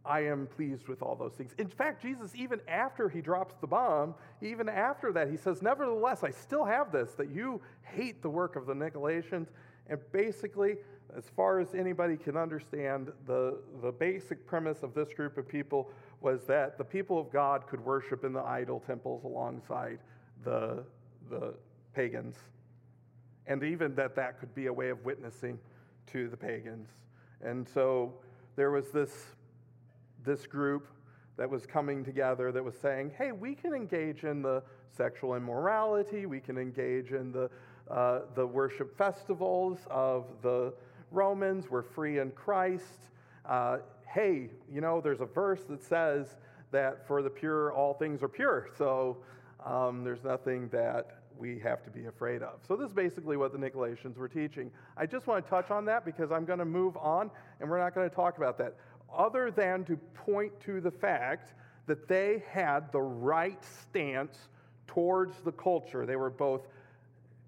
I 0.08 0.22
am 0.22 0.48
pleased 0.48 0.88
with 0.88 1.02
all 1.02 1.16
those 1.16 1.34
things. 1.34 1.54
In 1.58 1.68
fact, 1.68 2.02
Jesus, 2.02 2.32
even 2.34 2.62
after 2.68 3.10
he 3.10 3.20
drops 3.20 3.56
the 3.60 3.68
bomb, 3.68 4.16
even 4.42 4.70
after 4.70 5.12
that, 5.12 5.30
he 5.30 5.36
says, 5.36 5.62
Nevertheless, 5.62 6.24
I 6.24 6.32
still 6.32 6.64
have 6.64 6.92
this, 6.92 7.12
that 7.16 7.30
you 7.30 7.62
hate 7.84 8.22
the 8.22 8.30
work 8.30 8.56
of 8.56 8.66
the 8.66 8.74
Nicolaitans. 8.74 9.48
And 9.90 10.00
basically, 10.12 10.78
as 11.16 11.26
far 11.36 11.60
as 11.60 11.74
anybody 11.74 12.18
can 12.18 12.36
understand, 12.36 13.12
the, 13.26 13.60
the 13.82 13.92
basic 13.92 14.46
premise 14.46 14.84
of 14.84 14.94
this 14.94 15.14
group 15.14 15.38
of 15.38 15.48
people 15.48 15.90
was 16.22 16.44
that 16.46 16.78
the 16.78 16.84
people 16.84 17.20
of 17.20 17.32
God 17.32 17.68
could 17.68 17.84
worship 17.84 18.24
in 18.24 18.34
the 18.34 18.42
idol 18.42 18.80
temples 18.86 19.24
alongside 19.24 20.00
the, 20.44 20.84
the 21.30 21.54
pagans. 21.94 22.36
And 23.46 23.64
even 23.64 23.96
that 23.96 24.16
that 24.16 24.40
could 24.40 24.54
be 24.54 24.66
a 24.66 24.74
way 24.74 24.90
of 24.90 25.04
witnessing 25.06 25.58
to 26.12 26.28
the 26.28 26.38
pagans. 26.38 26.90
And 27.42 27.68
so 27.68 28.14
there 28.56 28.72
was 28.72 28.90
this 28.92 29.12
this 30.26 30.46
group 30.46 30.88
that 31.38 31.50
was 31.50 31.66
coming 31.66 32.04
together 32.04 32.52
that 32.52 32.64
was 32.64 32.76
saying, 32.76 33.12
hey, 33.18 33.32
we 33.32 33.56
can 33.56 33.74
engage 33.74 34.24
in 34.24 34.42
the 34.42 34.62
sexual 34.96 35.36
immorality, 35.36 36.26
we 36.26 36.40
can 36.40 36.58
engage 36.58 37.12
in 37.12 37.32
the, 37.32 37.50
uh, 37.90 38.22
the 38.36 38.46
worship 38.46 38.98
festivals 38.98 39.80
of 39.90 40.26
the 40.42 40.74
Romans, 41.12 41.70
we're 41.70 41.84
free 41.84 42.20
in 42.20 42.32
Christ. 42.32 43.10
Uh, 43.46 43.78
hey, 44.08 44.50
you 44.72 44.82
know, 44.82 45.02
there's 45.02 45.22
a 45.22 45.26
verse 45.26 45.64
that 45.70 45.84
says 45.84 46.36
that 46.72 47.08
for 47.08 47.22
the 47.22 47.30
pure, 47.30 47.72
all 47.72 47.94
things 47.94 48.22
are 48.22 48.28
pure. 48.28 48.70
So 48.78 49.18
um, 49.66 50.04
there's 50.04 50.24
nothing 50.24 50.70
that 50.70 51.22
we 51.38 51.60
have 51.60 51.84
to 51.84 51.90
be 51.90 52.06
afraid 52.06 52.42
of. 52.42 52.60
So, 52.68 52.76
this 52.76 52.88
is 52.88 52.94
basically 52.94 53.38
what 53.38 53.52
the 53.52 53.58
Nicolaitans 53.58 54.18
were 54.18 54.28
teaching. 54.28 54.72
I 54.98 55.06
just 55.06 55.28
want 55.28 55.46
to 55.46 55.50
touch 55.50 55.70
on 55.70 55.86
that 55.86 56.04
because 56.04 56.32
I'm 56.32 56.46
going 56.46 56.60
to 56.60 56.66
move 56.66 56.98
on 56.98 57.30
and 57.60 57.70
we're 57.70 57.80
not 57.80 57.94
going 57.94 58.10
to 58.10 58.16
talk 58.16 58.38
about 58.38 58.58
that 58.58 58.76
other 59.16 59.52
than 59.52 59.86
to 59.86 59.98
point 60.14 60.52
to 60.62 60.82
the 60.82 60.92
fact 60.92 61.54
that 61.86 62.08
they 62.08 62.44
had 62.50 62.92
the 62.92 63.02
right 63.02 63.64
stance 63.82 64.38
towards 64.88 65.40
the 65.42 65.52
culture. 65.52 66.06
They 66.06 66.16
were 66.16 66.30
both 66.30 66.68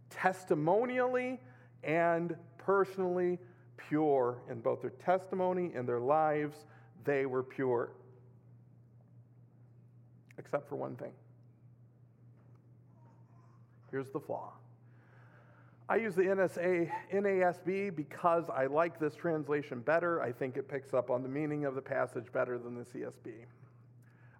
testimonially 0.09 1.39
and 1.83 2.35
personally 2.57 3.39
pure 3.87 4.37
in 4.49 4.59
both 4.59 4.81
their 4.81 4.91
testimony 4.91 5.71
and 5.75 5.87
their 5.87 5.99
lives. 5.99 6.65
They 7.05 7.25
were 7.25 7.43
pure. 7.43 7.91
Except 10.37 10.67
for 10.67 10.75
one 10.75 10.95
thing. 10.95 11.11
Here's 13.91 14.09
the 14.09 14.19
flaw. 14.19 14.53
I 15.89 15.95
use 15.95 16.13
the 16.13 16.21
NSA, 16.21 16.89
NASB 17.11 17.95
because 17.95 18.43
I 18.55 18.67
like 18.67 18.99
this 18.99 19.15
translation 19.15 19.79
better. 19.79 20.21
I 20.21 20.31
think 20.31 20.55
it 20.55 20.69
picks 20.69 20.93
up 20.93 21.09
on 21.09 21.23
the 21.23 21.29
meaning 21.29 21.65
of 21.65 21.73
the 21.73 21.81
passage 21.81 22.25
better 22.31 22.59
than 22.59 22.75
the 22.75 22.83
CSB. 22.83 23.33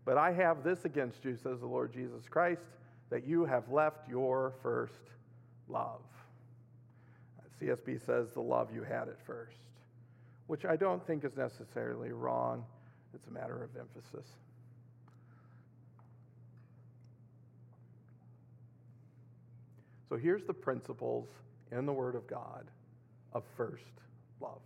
But 0.05 0.17
I 0.17 0.31
have 0.31 0.63
this 0.63 0.86
against 0.86 1.25
you, 1.25 1.36
says 1.36 1.60
the 1.60 1.65
Lord 1.65 1.91
Jesus 1.91 2.27
Christ, 2.29 2.62
that 3.10 3.25
you 3.25 3.46
have 3.46 3.67
left 3.72 4.08
your 4.08 4.53
first 4.62 5.01
love. 5.67 6.01
CSB 7.62 8.06
says 8.06 8.32
the 8.34 8.42
love 8.42 8.70
you 8.74 8.84
had 8.84 9.08
at 9.10 9.20
first, 9.25 9.58
which 10.48 10.66
I 10.66 10.75
don't 10.75 11.06
think 11.06 11.24
is 11.25 11.36
necessarily 11.36 12.12
wrong. 12.12 12.63
It's 13.13 13.28
a 13.28 13.32
matter 13.32 13.63
of 13.63 13.70
emphasis. 13.75 14.28
So 20.10 20.18
here's 20.18 20.44
the 20.44 20.54
principles 20.54 21.28
in 21.72 21.86
the 21.86 21.94
Word 21.94 22.16
of 22.16 22.25
God 22.28 22.66
of 23.34 23.44
first 23.56 23.84
love. 24.42 24.62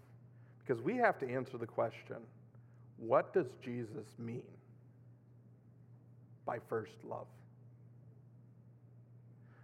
Because 0.66 0.82
we 0.82 0.96
have 0.98 1.20
to 1.20 1.30
answer 1.30 1.58
the 1.58 1.68
question 1.68 2.18
what 2.98 3.34
does 3.34 3.48
Jesus 3.62 4.06
mean 4.18 4.44
by 6.46 6.60
first 6.70 6.94
love? 7.04 7.28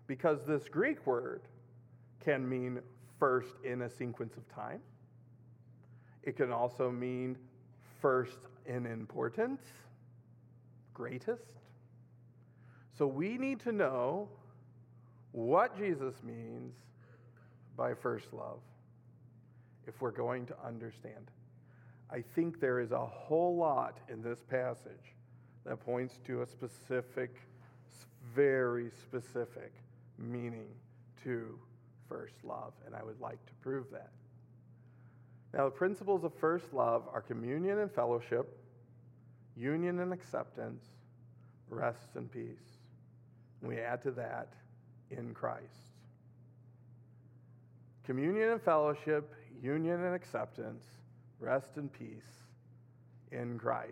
Because 0.07 0.39
this 0.45 0.67
Greek 0.67 1.05
word 1.05 1.41
can 2.25 2.49
mean 2.49 2.79
first 3.19 3.53
in 3.63 3.81
a 3.83 3.89
sequence 3.89 4.37
of 4.37 4.47
time, 4.53 4.79
it 6.23 6.37
can 6.37 6.51
also 6.51 6.89
mean 6.89 7.37
first 8.01 8.39
in 8.65 8.85
importance, 8.85 9.61
greatest. 10.93 11.53
So 12.97 13.07
we 13.07 13.37
need 13.37 13.59
to 13.61 13.71
know 13.71 14.29
what 15.31 15.77
Jesus 15.77 16.15
means 16.23 16.73
by 17.77 17.93
first 17.93 18.33
love 18.33 18.59
if 19.87 20.01
we're 20.01 20.11
going 20.11 20.45
to 20.47 20.55
understand. 20.65 21.31
I 22.11 22.23
think 22.35 22.59
there 22.59 22.79
is 22.79 22.91
a 22.91 23.05
whole 23.05 23.55
lot 23.55 23.97
in 24.09 24.21
this 24.21 24.39
passage 24.49 25.15
that 25.65 25.79
points 25.79 26.19
to 26.25 26.41
a 26.41 26.45
specific, 26.45 27.35
very 28.35 28.89
specific 28.89 29.71
meaning 30.17 30.67
to 31.23 31.57
first 32.09 32.33
love, 32.43 32.73
and 32.85 32.95
I 32.95 33.03
would 33.03 33.21
like 33.21 33.43
to 33.45 33.53
prove 33.61 33.85
that. 33.91 34.09
Now, 35.53 35.65
the 35.65 35.71
principles 35.71 36.23
of 36.23 36.33
first 36.33 36.73
love 36.73 37.03
are 37.13 37.21
communion 37.21 37.79
and 37.79 37.91
fellowship, 37.91 38.57
union 39.55 39.99
and 39.99 40.11
acceptance, 40.11 40.83
rest 41.69 42.15
and 42.15 42.31
peace. 42.31 42.77
And 43.61 43.69
we 43.69 43.79
add 43.79 44.01
to 44.03 44.11
that 44.11 44.49
in 45.11 45.33
Christ. 45.33 45.63
Communion 48.05 48.49
and 48.49 48.61
fellowship, 48.61 49.33
union 49.61 50.03
and 50.03 50.15
acceptance, 50.15 50.83
rest 51.39 51.77
and 51.77 51.91
peace 51.91 52.43
in 53.31 53.57
Christ. 53.57 53.91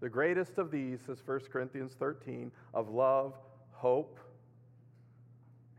The 0.00 0.08
greatest 0.08 0.58
of 0.58 0.70
these 0.70 1.00
is 1.08 1.18
1 1.24 1.40
Corinthians 1.52 1.92
13 1.98 2.50
of 2.72 2.88
love, 2.88 3.34
hope, 3.72 4.18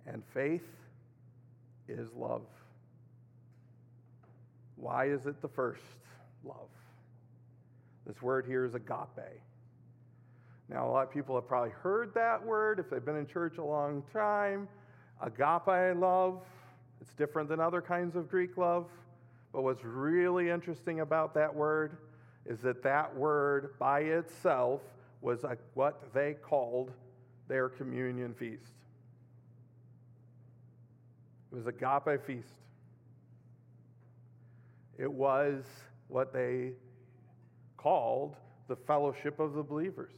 and 0.06 0.24
faith 0.34 0.81
is 1.92 2.10
love. 2.16 2.44
Why 4.76 5.06
is 5.06 5.26
it 5.26 5.42
the 5.42 5.48
first 5.48 5.84
love? 6.44 6.70
This 8.06 8.22
word 8.22 8.46
here 8.46 8.66
is 8.66 8.74
agape. 8.74 9.42
Now, 10.70 10.88
a 10.88 10.90
lot 10.90 11.08
of 11.08 11.12
people 11.12 11.36
have 11.36 11.48
probably 11.48 11.72
heard 11.72 12.14
that 12.14 12.44
word 12.44 12.80
if 12.80 12.90
they've 12.90 13.04
been 13.04 13.18
in 13.18 13.28
church 13.28 13.58
a 13.58 13.64
long 13.64 14.04
time. 14.14 14.68
Agape 15.22 15.98
love, 15.98 16.42
it's 17.02 17.14
different 17.14 17.50
than 17.50 17.60
other 17.60 17.82
kinds 17.82 18.16
of 18.16 18.30
Greek 18.30 18.58
love. 18.58 18.88
But 19.52 19.64
what's 19.64 19.84
really 19.84 20.50
interesting 20.50 21.02
about 21.02 21.34
that 21.34 21.54
word 21.54 21.98
is 22.46 22.60
that 22.62 22.82
that 22.84 23.16
word 23.16 23.74
by 23.78 24.00
itself 24.02 24.82
was 25.22 25.44
a, 25.44 25.58
what 25.74 26.14
they 26.14 26.34
called 26.34 26.92
their 27.48 27.70
communion 27.70 28.34
feast. 28.34 28.72
It 31.51 31.55
was 31.55 31.67
agape 31.67 32.25
feast. 32.25 32.48
It 34.98 35.12
was 35.12 35.63
what 36.08 36.31
they 36.31 36.72
called 37.77 38.36
the 38.67 38.75
fellowship 38.75 39.39
of 39.39 39.53
the 39.53 39.63
believers. 39.63 40.13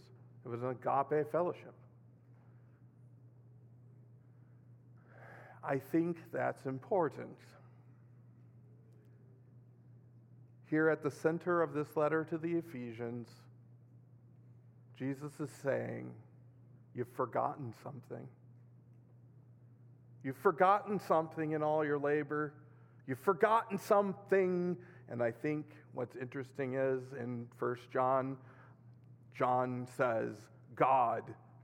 It 0.46 0.50
was 0.50 0.62
an 0.62 0.70
agape 0.70 1.32
fellowship. 1.32 1.74
I 5.64 5.78
think 5.78 6.18
that's 6.32 6.66
important. 6.66 7.38
Here 10.70 10.90
at 10.90 11.02
the 11.02 11.12
center 11.12 11.62
of 11.62 11.74
this 11.74 11.96
letter 11.96 12.26
to 12.26 12.38
the 12.38 12.56
Ephesians, 12.56 13.30
Jesus 14.98 15.32
is 15.40 15.50
saying, 15.64 16.12
You've 16.96 17.12
forgotten 17.16 17.74
something. 17.82 18.28
You've 20.24 20.38
forgotten 20.38 21.00
something 21.00 21.52
in 21.52 21.62
all 21.62 21.84
your 21.84 22.00
labor. 22.00 22.54
You've 23.08 23.20
forgotten 23.20 23.78
something. 23.78 24.78
And 25.10 25.22
I 25.22 25.32
think 25.32 25.66
what's 25.94 26.16
interesting 26.16 26.76
is 26.76 27.02
in 27.20 27.48
First 27.58 27.92
John 27.92 28.38
John 29.38 29.88
says, 29.98 30.36
God 30.76 31.24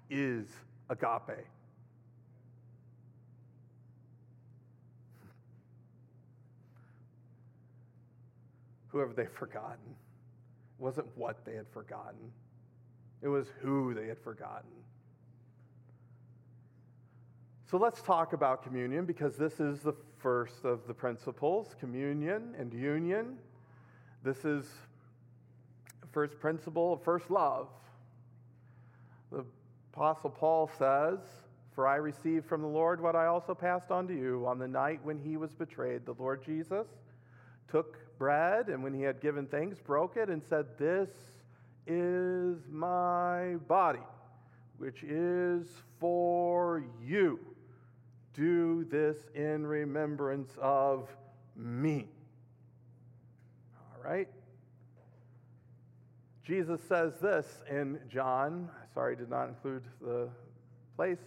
is 0.09 0.47
agape. 0.89 1.29
Who 8.87 8.97
have 8.99 9.15
they 9.15 9.27
forgotten? 9.27 9.77
It 9.87 10.81
wasn't 10.81 11.07
what 11.15 11.45
they 11.45 11.53
had 11.55 11.67
forgotten, 11.71 12.31
it 13.21 13.27
was 13.27 13.47
who 13.61 13.93
they 13.93 14.07
had 14.07 14.17
forgotten. 14.19 14.71
So 17.69 17.77
let's 17.77 18.01
talk 18.01 18.33
about 18.33 18.63
communion 18.63 19.05
because 19.05 19.37
this 19.37 19.59
is 19.59 19.81
the 19.81 19.93
first 20.17 20.65
of 20.65 20.87
the 20.87 20.93
principles 20.93 21.75
communion 21.79 22.55
and 22.57 22.73
union. 22.73 23.37
This 24.23 24.43
is 24.43 24.65
first 26.11 26.39
principle 26.39 26.93
of 26.93 27.03
first 27.03 27.29
love. 27.29 27.67
The 29.31 29.45
Apostle 29.93 30.31
Paul 30.31 30.71
says, 30.79 31.19
For 31.75 31.85
I 31.85 31.97
received 31.97 32.47
from 32.47 32.63
the 32.63 32.67
Lord 32.67 32.99
what 32.99 33.15
I 33.15 33.27
also 33.27 33.53
passed 33.53 33.91
on 33.91 34.07
to 34.07 34.15
you 34.15 34.47
on 34.47 34.57
the 34.57 34.67
night 34.67 35.01
when 35.03 35.19
he 35.19 35.37
was 35.37 35.53
betrayed. 35.53 36.07
The 36.07 36.15
Lord 36.17 36.43
Jesus 36.43 36.87
took 37.69 37.99
bread, 38.17 38.69
and 38.69 38.81
when 38.81 38.95
he 38.95 39.03
had 39.03 39.21
given 39.21 39.45
thanks, 39.45 39.77
broke 39.77 40.17
it 40.17 40.27
and 40.29 40.41
said, 40.43 40.65
This 40.79 41.11
is 41.85 42.57
my 42.71 43.57
body, 43.67 43.99
which 44.79 45.03
is 45.03 45.67
for 45.99 46.83
you. 47.05 47.39
Do 48.39 48.85
this 48.85 49.17
in 49.35 49.67
remembrance 49.67 50.51
of 50.61 51.09
me. 51.57 52.07
All 53.75 54.09
right? 54.09 54.29
Jesus 56.45 56.79
says 56.87 57.11
this 57.21 57.45
in 57.69 57.99
John. 58.09 58.69
Sorry, 58.93 59.17
did 59.17 59.29
not 59.29 59.49
include 59.49 59.83
the 60.01 60.29
place. 60.95 61.19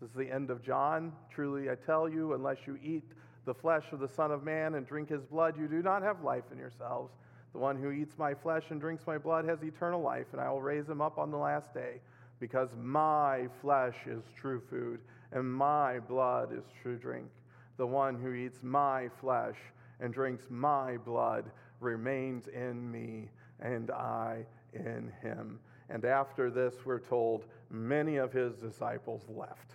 This 0.00 0.08
is 0.08 0.16
the 0.16 0.32
end 0.32 0.48
of 0.48 0.62
John. 0.62 1.12
Truly, 1.30 1.68
I 1.68 1.74
tell 1.74 2.08
you, 2.08 2.32
unless 2.32 2.56
you 2.66 2.78
eat 2.82 3.04
the 3.44 3.52
flesh 3.52 3.84
of 3.92 4.00
the 4.00 4.08
Son 4.08 4.30
of 4.30 4.42
Man 4.42 4.76
and 4.76 4.86
drink 4.86 5.10
his 5.10 5.24
blood, 5.24 5.54
you 5.58 5.68
do 5.68 5.82
not 5.82 6.02
have 6.02 6.22
life 6.24 6.44
in 6.50 6.56
yourselves. 6.56 7.12
The 7.52 7.58
one 7.58 7.76
who 7.76 7.90
eats 7.90 8.16
my 8.16 8.32
flesh 8.32 8.64
and 8.70 8.80
drinks 8.80 9.06
my 9.06 9.18
blood 9.18 9.44
has 9.44 9.62
eternal 9.62 10.00
life, 10.00 10.28
and 10.32 10.40
I 10.40 10.48
will 10.48 10.62
raise 10.62 10.88
him 10.88 11.02
up 11.02 11.18
on 11.18 11.30
the 11.30 11.36
last 11.36 11.74
day, 11.74 12.00
because 12.40 12.70
my 12.80 13.48
flesh 13.60 13.96
is 14.06 14.22
true 14.34 14.62
food, 14.70 15.00
and 15.32 15.52
my 15.52 15.98
blood 15.98 16.52
is 16.52 16.64
true 16.82 16.96
drink. 16.96 17.28
The 17.76 17.86
one 17.86 18.20
who 18.20 18.32
eats 18.32 18.58
my 18.62 19.08
flesh 19.20 19.56
and 20.00 20.12
drinks 20.12 20.46
my 20.50 20.96
blood 20.96 21.50
remains 21.80 22.48
in 22.48 22.90
me 22.90 23.30
and 23.60 23.90
I 23.90 24.46
in 24.72 25.12
him. 25.22 25.60
And 25.90 26.04
after 26.04 26.50
this, 26.50 26.74
we're 26.84 27.00
told 27.00 27.44
many 27.70 28.16
of 28.16 28.32
his 28.32 28.56
disciples 28.56 29.22
left. 29.28 29.74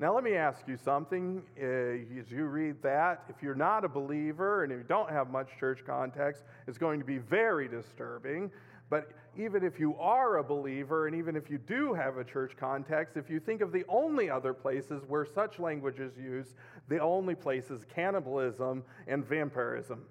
Now, 0.00 0.14
let 0.14 0.22
me 0.22 0.34
ask 0.34 0.60
you 0.68 0.76
something. 0.76 1.42
Uh, 1.60 2.20
as 2.20 2.30
you 2.30 2.44
read 2.44 2.80
that, 2.82 3.24
if 3.28 3.42
you're 3.42 3.56
not 3.56 3.84
a 3.84 3.88
believer 3.88 4.62
and 4.62 4.72
if 4.72 4.78
you 4.78 4.84
don't 4.84 5.10
have 5.10 5.28
much 5.28 5.48
church 5.58 5.80
context, 5.84 6.44
it's 6.68 6.78
going 6.78 7.00
to 7.00 7.04
be 7.04 7.18
very 7.18 7.66
disturbing. 7.66 8.50
But 8.90 9.10
even 9.38 9.64
if 9.64 9.78
you 9.78 9.96
are 9.98 10.38
a 10.38 10.44
believer, 10.44 11.06
and 11.06 11.14
even 11.14 11.36
if 11.36 11.48
you 11.48 11.58
do 11.58 11.94
have 11.94 12.16
a 12.16 12.24
church 12.24 12.56
context, 12.58 13.16
if 13.16 13.30
you 13.30 13.38
think 13.38 13.60
of 13.60 13.70
the 13.70 13.84
only 13.88 14.28
other 14.28 14.52
places 14.52 15.04
where 15.06 15.24
such 15.24 15.60
language 15.60 16.00
is 16.00 16.16
used, 16.18 16.54
the 16.88 16.98
only 16.98 17.36
place 17.36 17.70
is 17.70 17.84
cannibalism 17.94 18.82
and 19.06 19.24
vampirism. 19.24 20.02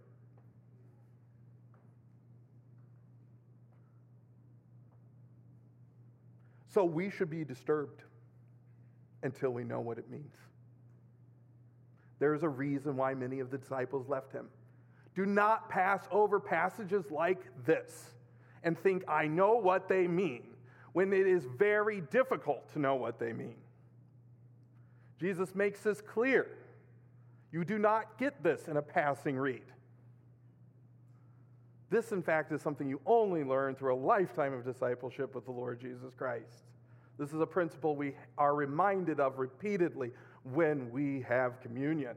So 6.70 6.86
we 6.86 7.10
should 7.10 7.30
be 7.30 7.44
disturbed 7.44 8.04
until 9.24 9.50
we 9.50 9.66
know 9.66 9.82
what 9.82 9.98
it 9.98 10.10
means. 10.10 10.36
There 12.20 12.34
is 12.34 12.44
a 12.44 12.50
reason 12.50 12.96
why 12.96 13.14
many 13.14 13.42
of 13.42 13.52
the 13.52 13.58
disciples 13.58 14.08
left 14.08 14.32
him. 14.32 14.48
Do 15.16 15.26
not 15.26 15.70
pass 15.70 16.08
over 16.12 16.40
passages 16.40 17.12
like 17.12 17.42
this 17.66 18.12
and 18.64 18.78
think, 18.78 19.04
I 19.08 19.28
know 19.28 19.56
what 19.56 19.88
they 19.88 20.08
mean, 20.08 20.44
when 20.94 21.14
it 21.14 21.28
is 21.28 21.46
very 21.58 22.02
difficult 22.02 22.72
to 22.74 22.80
know 22.80 22.96
what 22.96 23.20
they 23.20 23.34
mean. 23.34 23.56
Jesus 25.20 25.56
makes 25.56 25.82
this 25.82 26.02
clear. 26.02 26.48
You 27.52 27.64
do 27.64 27.78
not 27.78 28.18
get 28.18 28.44
this 28.44 28.68
in 28.68 28.78
a 28.78 28.82
passing 28.82 29.38
read. 29.38 29.64
This, 31.90 32.12
in 32.12 32.22
fact, 32.22 32.52
is 32.52 32.62
something 32.62 32.90
you 32.90 33.00
only 33.06 33.44
learn 33.44 33.76
through 33.76 33.94
a 33.94 33.96
lifetime 33.96 34.54
of 34.54 34.66
discipleship 34.66 35.34
with 35.34 35.46
the 35.46 35.52
Lord 35.52 35.80
Jesus 35.80 36.14
Christ. 36.14 36.66
This 37.18 37.34
is 37.34 37.40
a 37.40 37.46
principle 37.46 37.96
we 37.96 38.14
are 38.38 38.54
reminded 38.54 39.20
of 39.20 39.40
repeatedly 39.40 40.12
when 40.44 40.92
we 40.92 41.22
have 41.22 41.62
communion. 41.62 42.16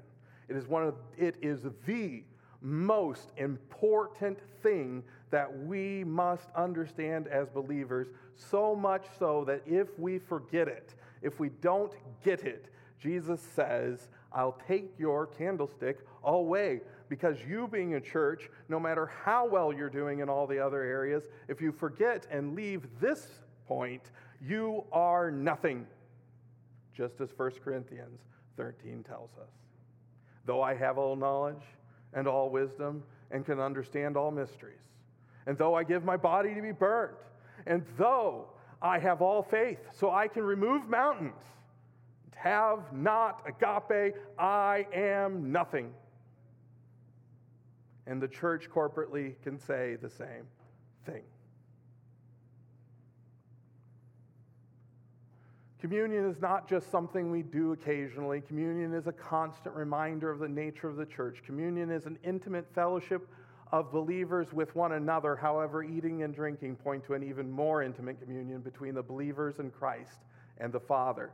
It 0.49 0.57
is 0.57 0.67
one 0.67 0.83
of 0.83 0.95
it 1.17 1.37
is 1.41 1.63
the 1.87 2.25
most 2.61 3.31
important 3.37 4.39
thing 4.63 5.03
that 5.31 5.65
we 5.65 6.05
must 6.05 6.49
understand 6.57 7.29
as 7.29 7.49
believers, 7.49 8.09
so 8.35 8.75
much 8.75 9.07
so 9.19 9.45
that 9.47 9.63
if 9.67 9.99
we 9.99 10.19
forget 10.19 10.69
it, 10.69 10.95
if 11.23 11.39
we 11.39 11.51
don't 11.61 11.93
get 12.25 12.45
it, 12.45 12.67
Jesus 13.01 13.41
says, 13.55 14.09
I'll 14.33 14.59
take 14.69 14.93
your 14.99 15.27
candlestick 15.27 15.99
away. 16.25 16.81
Because 17.09 17.39
you, 17.49 17.67
being 17.67 17.95
a 17.95 18.01
church, 18.01 18.49
no 18.69 18.79
matter 18.79 19.07
how 19.07 19.47
well 19.47 19.73
you're 19.73 19.91
doing 19.91 20.21
in 20.21 20.29
all 20.29 20.47
the 20.47 20.59
other 20.59 20.83
areas, 20.83 21.25
if 21.49 21.61
you 21.61 21.73
forget 21.73 22.27
and 22.31 22.55
leave 22.55 22.87
this 23.01 23.27
point, 23.67 24.13
you 24.41 24.85
are 24.93 25.31
nothing. 25.31 25.87
Just 26.95 27.21
as 27.21 27.31
1 27.37 27.53
Corinthians 27.65 28.21
13 28.57 29.03
tells 29.03 29.31
us. 29.41 29.51
Though 30.45 30.63
I 30.63 30.75
have 30.75 30.99
all 30.99 31.17
knowledge 31.17 31.63
and 32.13 32.29
all 32.29 32.51
wisdom 32.51 33.03
and 33.31 33.45
can 33.45 33.61
understand 33.61 34.17
all 34.17 34.31
mysteries, 34.31 34.90
and 35.47 35.57
though 35.59 35.75
I 35.75 35.85
give 35.85 36.05
my 36.05 36.17
body 36.17 36.55
to 36.55 36.63
be 36.63 36.73
burnt, 36.73 37.13
and 37.67 37.85
though 37.97 38.47
I 38.83 38.99
have 38.99 39.23
all 39.23 39.43
faith 39.43 39.79
so 39.93 40.11
I 40.11 40.29
can 40.29 40.43
remove 40.43 40.89
mountains, 40.89 41.43
have 42.35 42.93
not 42.93 43.43
agape, 43.47 44.15
I 44.39 44.87
am 44.95 45.53
nothing. 45.53 45.93
And 48.07 48.21
the 48.21 48.29
church 48.29 48.69
corporately 48.71 49.35
can 49.43 49.59
say 49.59 49.97
the 50.01 50.09
same 50.09 50.47
thing. 51.05 51.23
Communion 55.81 56.29
is 56.29 56.41
not 56.41 56.69
just 56.69 56.91
something 56.91 57.31
we 57.31 57.43
do 57.43 57.73
occasionally. 57.73 58.43
Communion 58.43 58.93
is 58.93 59.07
a 59.07 59.13
constant 59.13 59.75
reminder 59.75 60.31
of 60.31 60.39
the 60.39 60.49
nature 60.49 60.89
of 60.89 60.97
the 60.97 61.07
church. 61.07 61.43
Communion 61.45 61.91
is 61.91 62.05
an 62.05 62.19
intimate 62.23 62.67
fellowship 62.75 63.27
of 63.73 63.93
believers 63.93 64.53
with 64.53 64.75
one 64.75 64.93
another. 64.93 65.37
However, 65.37 65.83
eating 65.83 66.23
and 66.23 66.35
drinking 66.35 66.77
point 66.77 67.05
to 67.05 67.15
an 67.15 67.23
even 67.23 67.51
more 67.51 67.83
intimate 67.83 68.21
communion 68.21 68.61
between 68.61 68.95
the 68.95 69.03
believers 69.03 69.59
in 69.59 69.71
Christ 69.71 70.19
and 70.59 70.73
the 70.73 70.81
Father. 70.81 71.31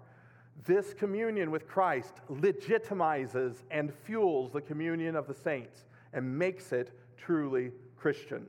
This 0.64 0.94
communion 0.94 1.50
with 1.50 1.68
Christ 1.68 2.14
legitimizes 2.30 3.62
and 3.70 3.92
fuels 4.04 4.52
the 4.52 4.60
communion 4.60 5.16
of 5.16 5.26
the 5.26 5.34
saints 5.34 5.84
and 6.12 6.38
makes 6.38 6.72
it 6.72 6.98
truly 7.16 7.72
Christian. 7.96 8.46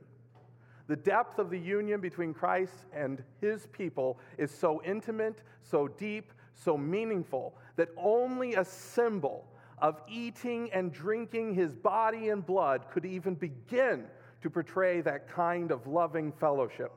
The 0.86 0.96
depth 0.96 1.38
of 1.38 1.50
the 1.50 1.58
union 1.58 2.00
between 2.00 2.32
Christ 2.32 2.86
and 2.94 3.22
his 3.42 3.66
people 3.66 4.18
is 4.38 4.50
so 4.50 4.80
intimate, 4.84 5.42
so 5.62 5.88
deep, 5.88 6.32
so 6.54 6.78
meaningful 6.78 7.54
that 7.76 7.90
only 7.96 8.54
a 8.54 8.64
symbol 8.64 9.46
of 9.80 10.00
eating 10.08 10.70
and 10.72 10.92
drinking 10.92 11.54
his 11.54 11.74
body 11.74 12.28
and 12.28 12.44
blood 12.44 12.86
could 12.92 13.04
even 13.04 13.34
begin 13.34 14.04
to 14.42 14.50
portray 14.50 15.00
that 15.00 15.28
kind 15.28 15.70
of 15.70 15.86
loving 15.86 16.32
fellowship. 16.32 16.92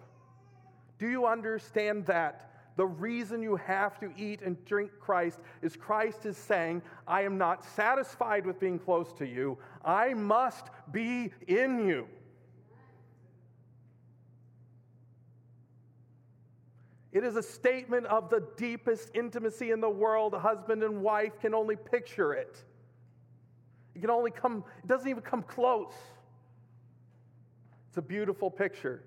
Do 0.99 1.09
you 1.09 1.25
understand 1.25 2.05
that? 2.05 2.47
The 2.77 2.85
reason 2.85 3.43
you 3.43 3.57
have 3.57 3.99
to 3.99 4.11
eat 4.17 4.41
and 4.41 4.63
drink 4.65 4.91
Christ 4.99 5.39
is 5.61 5.75
Christ 5.75 6.25
is 6.25 6.37
saying, 6.37 6.81
I 7.07 7.23
am 7.23 7.37
not 7.37 7.63
satisfied 7.63 8.45
with 8.45 8.59
being 8.59 8.79
close 8.79 9.11
to 9.13 9.25
you. 9.25 9.57
I 9.83 10.13
must 10.13 10.67
be 10.91 11.31
in 11.47 11.87
you. 11.87 12.07
It 17.11 17.25
is 17.25 17.35
a 17.35 17.43
statement 17.43 18.05
of 18.05 18.29
the 18.29 18.47
deepest 18.55 19.11
intimacy 19.13 19.71
in 19.71 19.81
the 19.81 19.89
world. 19.89 20.33
A 20.33 20.39
husband 20.39 20.81
and 20.81 21.01
wife 21.01 21.39
can 21.41 21.53
only 21.53 21.75
picture 21.75 22.33
it. 22.33 22.63
It 23.95 24.01
can 24.01 24.09
only 24.09 24.31
come, 24.31 24.63
it 24.83 24.87
doesn't 24.87 25.07
even 25.07 25.23
come 25.23 25.43
close. 25.43 25.93
It's 27.89 27.97
a 27.97 28.01
beautiful 28.01 28.49
picture, 28.49 29.03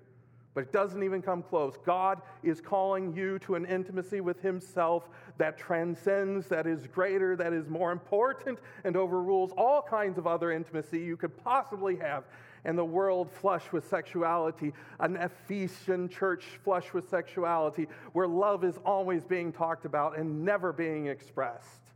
but 0.53 0.65
it 0.65 0.71
doesn't 0.71 1.01
even 1.01 1.21
come 1.21 1.41
close. 1.41 1.73
God 1.85 2.21
is 2.43 2.61
calling 2.61 3.15
you 3.15 3.39
to 3.39 3.55
an 3.55 3.65
intimacy 3.65 4.21
with 4.21 4.41
Himself 4.41 5.09
that 5.37 5.57
transcends, 5.57 6.47
that 6.47 6.67
is 6.67 6.85
greater, 6.85 7.35
that 7.35 7.51
is 7.51 7.67
more 7.67 7.91
important, 7.91 8.59
and 8.83 8.95
overrules 8.95 9.51
all 9.57 9.81
kinds 9.81 10.19
of 10.19 10.27
other 10.27 10.51
intimacy 10.51 10.99
you 10.99 11.17
could 11.17 11.35
possibly 11.43 11.95
have 11.95 12.25
and 12.63 12.77
the 12.77 12.85
world 12.85 13.31
flush 13.31 13.71
with 13.71 13.87
sexuality, 13.87 14.73
an 14.99 15.15
Ephesian 15.17 16.09
church 16.09 16.43
flush 16.63 16.93
with 16.93 17.07
sexuality, 17.09 17.87
where 18.13 18.27
love 18.27 18.63
is 18.63 18.77
always 18.83 19.23
being 19.23 19.53
talked 19.53 19.85
about 19.85 20.17
and 20.17 20.43
never 20.43 20.73
being 20.73 21.07
expressed, 21.07 21.91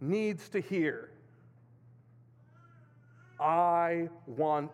needs 0.00 0.48
to 0.50 0.60
hear 0.60 1.10
I 3.40 4.08
want 4.26 4.72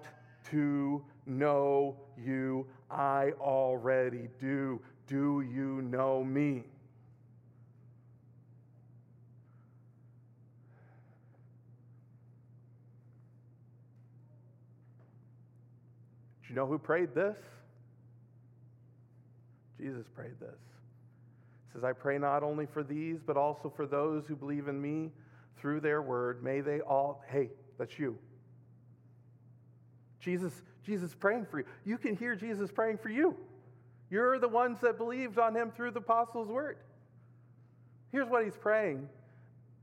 to 0.51 1.05
know 1.27 1.97
you. 2.17 2.67
I 2.91 3.33
already 3.41 4.29
do. 4.41 4.81
Do 5.07 5.43
you 5.43 5.83
know 5.83 6.25
me? 6.25 6.65
Do 16.43 16.49
you 16.51 16.55
know 16.55 16.67
who 16.67 16.79
prayed 16.79 17.15
this? 17.15 17.37
Jesus 19.79 20.07
prayed 20.15 20.39
this. 20.41 20.49
He 20.49 21.73
says, 21.73 21.85
I 21.85 21.93
pray 21.93 22.17
not 22.17 22.43
only 22.43 22.67
for 22.67 22.83
these, 22.83 23.19
but 23.27 23.37
also 23.37 23.73
for 23.75 23.87
those 23.87 24.25
who 24.27 24.37
believe 24.37 24.69
in 24.69 24.81
me 24.81 25.11
through 25.59 25.81
their 25.81 26.01
word. 26.01 26.43
May 26.43 26.61
they 26.61 26.81
all, 26.81 27.23
hey, 27.29 27.51
that's 27.79 27.99
you. 27.99 28.17
Jesus, 30.25 30.63
Jesus 30.85 31.15
praying 31.15 31.47
for 31.51 31.59
you. 31.59 31.67
You 31.85 31.99
can 31.99 32.17
hear 32.17 32.35
Jesus 32.35 32.71
praying 32.71 32.99
for 32.99 33.11
you. 33.11 33.37
You're 34.11 34.39
the 34.39 34.49
ones 34.49 34.79
that 34.81 34.97
believed 34.97 35.39
on 35.39 35.55
him 35.55 35.71
through 35.71 35.91
the 35.91 36.01
apostles' 36.01 36.49
word. 36.49 36.79
Here's 38.11 38.29
what 38.29 38.45
he's 38.45 38.57
praying 38.57 39.09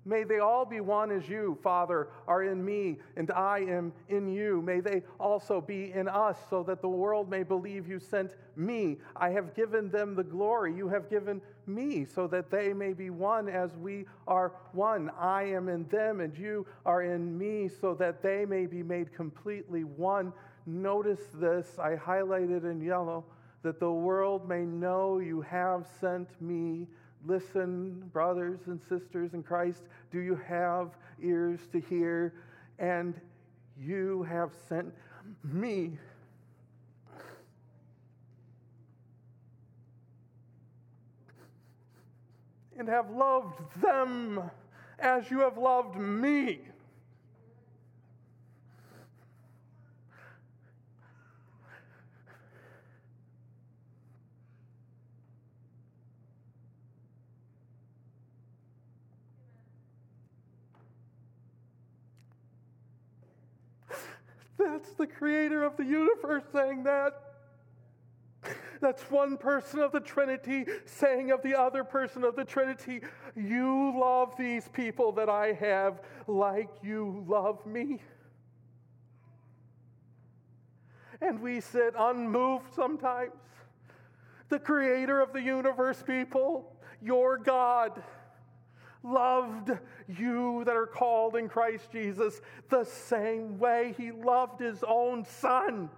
May 0.04 0.24
they 0.24 0.40
all 0.40 0.66
be 0.66 0.80
one 0.80 1.12
as 1.12 1.30
you, 1.30 1.60
Father, 1.62 2.08
are 2.28 2.42
in 2.44 2.66
me, 2.66 2.98
and 3.16 3.30
I 3.30 3.60
am 3.60 3.94
in 4.10 4.28
you. 4.28 4.60
May 4.62 4.80
they 4.80 5.04
also 5.20 5.62
be 5.62 5.92
in 5.94 6.08
us, 6.08 6.38
so 6.50 6.64
that 6.64 6.82
the 6.82 6.90
world 6.90 7.30
may 7.30 7.44
believe 7.44 7.88
you 7.88 8.00
sent 8.00 8.36
me. 8.56 8.98
I 9.16 9.30
have 9.30 9.54
given 9.54 9.92
them 9.92 10.16
the 10.16 10.24
glory 10.24 10.74
you 10.76 10.88
have 10.90 11.08
given 11.08 11.40
me, 11.68 12.06
so 12.06 12.26
that 12.28 12.50
they 12.50 12.74
may 12.74 12.94
be 12.94 13.12
one 13.12 13.48
as 13.48 13.78
we 13.78 14.06
are 14.28 14.54
one. 14.72 15.12
I 15.20 15.44
am 15.44 15.70
in 15.70 15.88
them, 15.90 16.20
and 16.20 16.36
you 16.36 16.66
are 16.84 17.04
in 17.04 17.38
me, 17.38 17.70
so 17.70 17.94
that 17.96 18.24
they 18.24 18.44
may 18.44 18.66
be 18.66 18.82
made 18.82 19.14
completely 19.14 19.84
one. 19.84 20.34
Notice 20.66 21.22
this, 21.36 21.78
I 21.78 21.96
highlighted 21.96 22.64
in 22.64 22.82
yellow, 22.82 23.24
that 23.62 23.80
the 23.80 23.92
world 23.92 24.50
may 24.50 24.66
know 24.66 25.20
you 25.20 25.42
have 25.42 25.86
sent 26.00 26.30
me 26.42 26.88
Listen, 27.26 28.10
brothers 28.12 28.62
and 28.66 28.80
sisters 28.90 29.34
in 29.34 29.44
Christ, 29.44 29.84
do 30.12 30.20
you 30.20 30.36
have 30.48 30.90
ears 31.22 31.60
to 31.72 31.80
hear? 31.80 32.34
And 32.80 33.14
you 33.80 34.24
have 34.24 34.52
sent 34.68 34.94
me. 35.44 35.98
And 42.78 42.88
have 42.88 43.12
loved 43.12 43.62
them 43.82 44.50
as 44.98 45.30
you 45.30 45.40
have 45.42 45.58
loved 45.58 45.98
me. 45.98 46.62
That's 64.82 64.96
the 64.96 65.06
creator 65.06 65.64
of 65.64 65.78
the 65.78 65.84
universe 65.84 66.44
saying 66.52 66.84
that. 66.86 67.14
That's 68.82 69.04
one 69.12 69.38
person 69.38 69.80
of 69.80 69.92
the 69.92 70.00
Trinity 70.00 70.66
saying 70.86 71.30
of 71.30 71.44
the 71.44 71.54
other 71.54 71.84
person 71.84 72.24
of 72.24 72.36
the 72.36 72.44
Trinity, 72.44 73.02
You 73.36 73.94
love 74.00 74.36
these 74.40 74.68
people 74.70 75.12
that 75.12 75.30
I 75.30 75.54
have 75.54 76.02
like 76.26 76.70
you 76.82 77.24
love 77.28 77.64
me. 77.68 78.00
And 81.22 81.40
we 81.40 81.62
sit 81.62 81.94
unmoved 81.96 82.74
sometimes. 82.74 83.34
The 84.50 84.58
creator 84.58 85.22
of 85.22 85.32
the 85.32 85.42
universe, 85.44 86.02
people, 86.02 86.76
your 87.04 87.38
God, 87.38 88.02
loved 89.04 89.72
you 90.08 90.64
that 90.66 90.76
are 90.76 90.86
called 90.86 91.36
in 91.36 91.50
Christ 91.50 91.92
Jesus 91.92 92.42
the 92.70 92.84
same 92.84 93.58
way 93.58 93.96
he 93.98 94.12
loved 94.12 94.60
his 94.60 94.84
own 94.88 95.26
son 95.26 95.90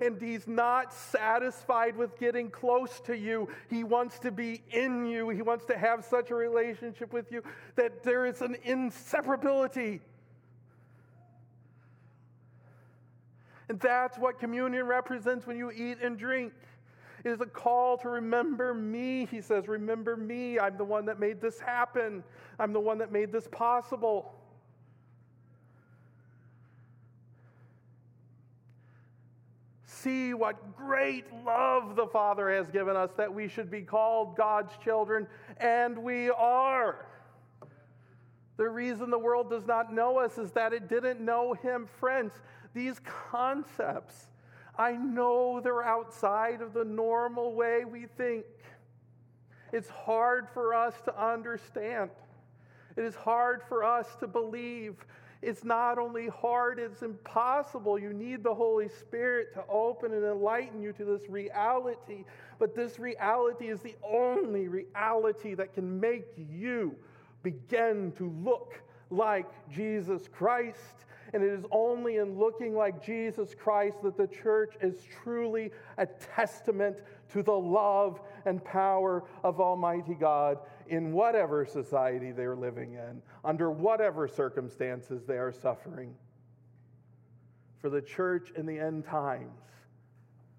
and 0.00 0.20
He's 0.20 0.48
not 0.48 0.92
satisfied 0.92 1.96
with 1.96 2.18
getting 2.18 2.50
close 2.50 3.00
to 3.00 3.16
you. 3.16 3.48
He 3.68 3.84
wants 3.84 4.18
to 4.20 4.30
be 4.30 4.62
in 4.70 5.06
you. 5.06 5.28
He 5.28 5.42
wants 5.42 5.66
to 5.66 5.76
have 5.76 6.04
such 6.04 6.30
a 6.30 6.34
relationship 6.34 7.12
with 7.12 7.30
you 7.30 7.42
that 7.76 8.02
there 8.02 8.26
is 8.26 8.40
an 8.40 8.56
inseparability. 8.66 10.00
And 13.68 13.78
that's 13.78 14.18
what 14.18 14.40
communion 14.40 14.86
represents 14.86 15.46
when 15.46 15.56
you 15.56 15.70
eat 15.70 15.98
and 16.02 16.18
drink. 16.18 16.52
It 17.24 17.30
is 17.30 17.40
a 17.40 17.46
call 17.46 17.98
to 17.98 18.08
remember 18.08 18.72
me. 18.72 19.26
He 19.30 19.40
says, 19.40 19.68
Remember 19.68 20.16
me. 20.16 20.58
I'm 20.58 20.76
the 20.76 20.84
one 20.84 21.04
that 21.06 21.20
made 21.20 21.40
this 21.40 21.60
happen, 21.60 22.24
I'm 22.58 22.72
the 22.72 22.80
one 22.80 22.98
that 22.98 23.12
made 23.12 23.32
this 23.32 23.48
possible. 23.48 24.34
see 30.02 30.34
what 30.34 30.76
great 30.76 31.24
love 31.44 31.94
the 31.94 32.06
Father 32.06 32.50
has 32.50 32.70
given 32.70 32.96
us 32.96 33.10
that 33.16 33.32
we 33.32 33.48
should 33.48 33.70
be 33.70 33.82
called 33.82 34.36
God's 34.36 34.72
children, 34.82 35.26
and 35.58 35.98
we 35.98 36.30
are. 36.30 37.06
The 38.56 38.68
reason 38.68 39.10
the 39.10 39.18
world 39.18 39.50
does 39.50 39.66
not 39.66 39.92
know 39.92 40.18
us 40.18 40.38
is 40.38 40.52
that 40.52 40.72
it 40.72 40.88
didn't 40.88 41.20
know 41.20 41.54
Him. 41.54 41.86
Friends, 41.98 42.32
these 42.74 43.00
concepts, 43.00 44.30
I 44.78 44.92
know 44.92 45.60
they're 45.60 45.82
outside 45.82 46.62
of 46.62 46.72
the 46.72 46.84
normal 46.84 47.54
way 47.54 47.84
we 47.84 48.06
think. 48.16 48.44
It's 49.72 49.88
hard 49.88 50.48
for 50.52 50.74
us 50.74 50.94
to 51.04 51.22
understand. 51.22 52.10
It 52.96 53.04
is 53.04 53.14
hard 53.14 53.62
for 53.68 53.84
us 53.84 54.06
to 54.20 54.26
believe. 54.26 54.96
It's 55.42 55.64
not 55.64 55.98
only 55.98 56.28
hard, 56.28 56.78
it's 56.78 57.02
impossible. 57.02 57.98
You 57.98 58.12
need 58.12 58.42
the 58.42 58.54
Holy 58.54 58.88
Spirit 58.88 59.54
to 59.54 59.64
open 59.68 60.12
and 60.12 60.24
enlighten 60.24 60.82
you 60.82 60.92
to 60.92 61.04
this 61.04 61.28
reality. 61.28 62.24
But 62.58 62.74
this 62.74 62.98
reality 62.98 63.68
is 63.68 63.80
the 63.80 63.96
only 64.02 64.68
reality 64.68 65.54
that 65.54 65.72
can 65.72 65.98
make 65.98 66.26
you 66.36 66.94
begin 67.42 68.12
to 68.18 68.30
look 68.42 68.82
like 69.08 69.48
Jesus 69.70 70.28
Christ. 70.28 71.06
And 71.32 71.42
it 71.42 71.52
is 71.52 71.64
only 71.70 72.16
in 72.16 72.38
looking 72.38 72.74
like 72.74 73.04
Jesus 73.04 73.54
Christ 73.54 74.02
that 74.02 74.16
the 74.16 74.26
church 74.26 74.74
is 74.80 75.06
truly 75.22 75.70
a 75.96 76.06
testament 76.06 76.98
to 77.32 77.42
the 77.42 77.52
love 77.52 78.20
and 78.46 78.64
power 78.64 79.24
of 79.44 79.60
Almighty 79.60 80.14
God 80.14 80.58
in 80.88 81.12
whatever 81.12 81.64
society 81.64 82.32
they're 82.32 82.56
living 82.56 82.94
in, 82.94 83.22
under 83.44 83.70
whatever 83.70 84.26
circumstances 84.26 85.22
they 85.24 85.36
are 85.36 85.52
suffering. 85.52 86.14
For 87.78 87.88
the 87.88 88.02
church 88.02 88.50
in 88.56 88.66
the 88.66 88.78
end 88.78 89.04
times, 89.04 89.62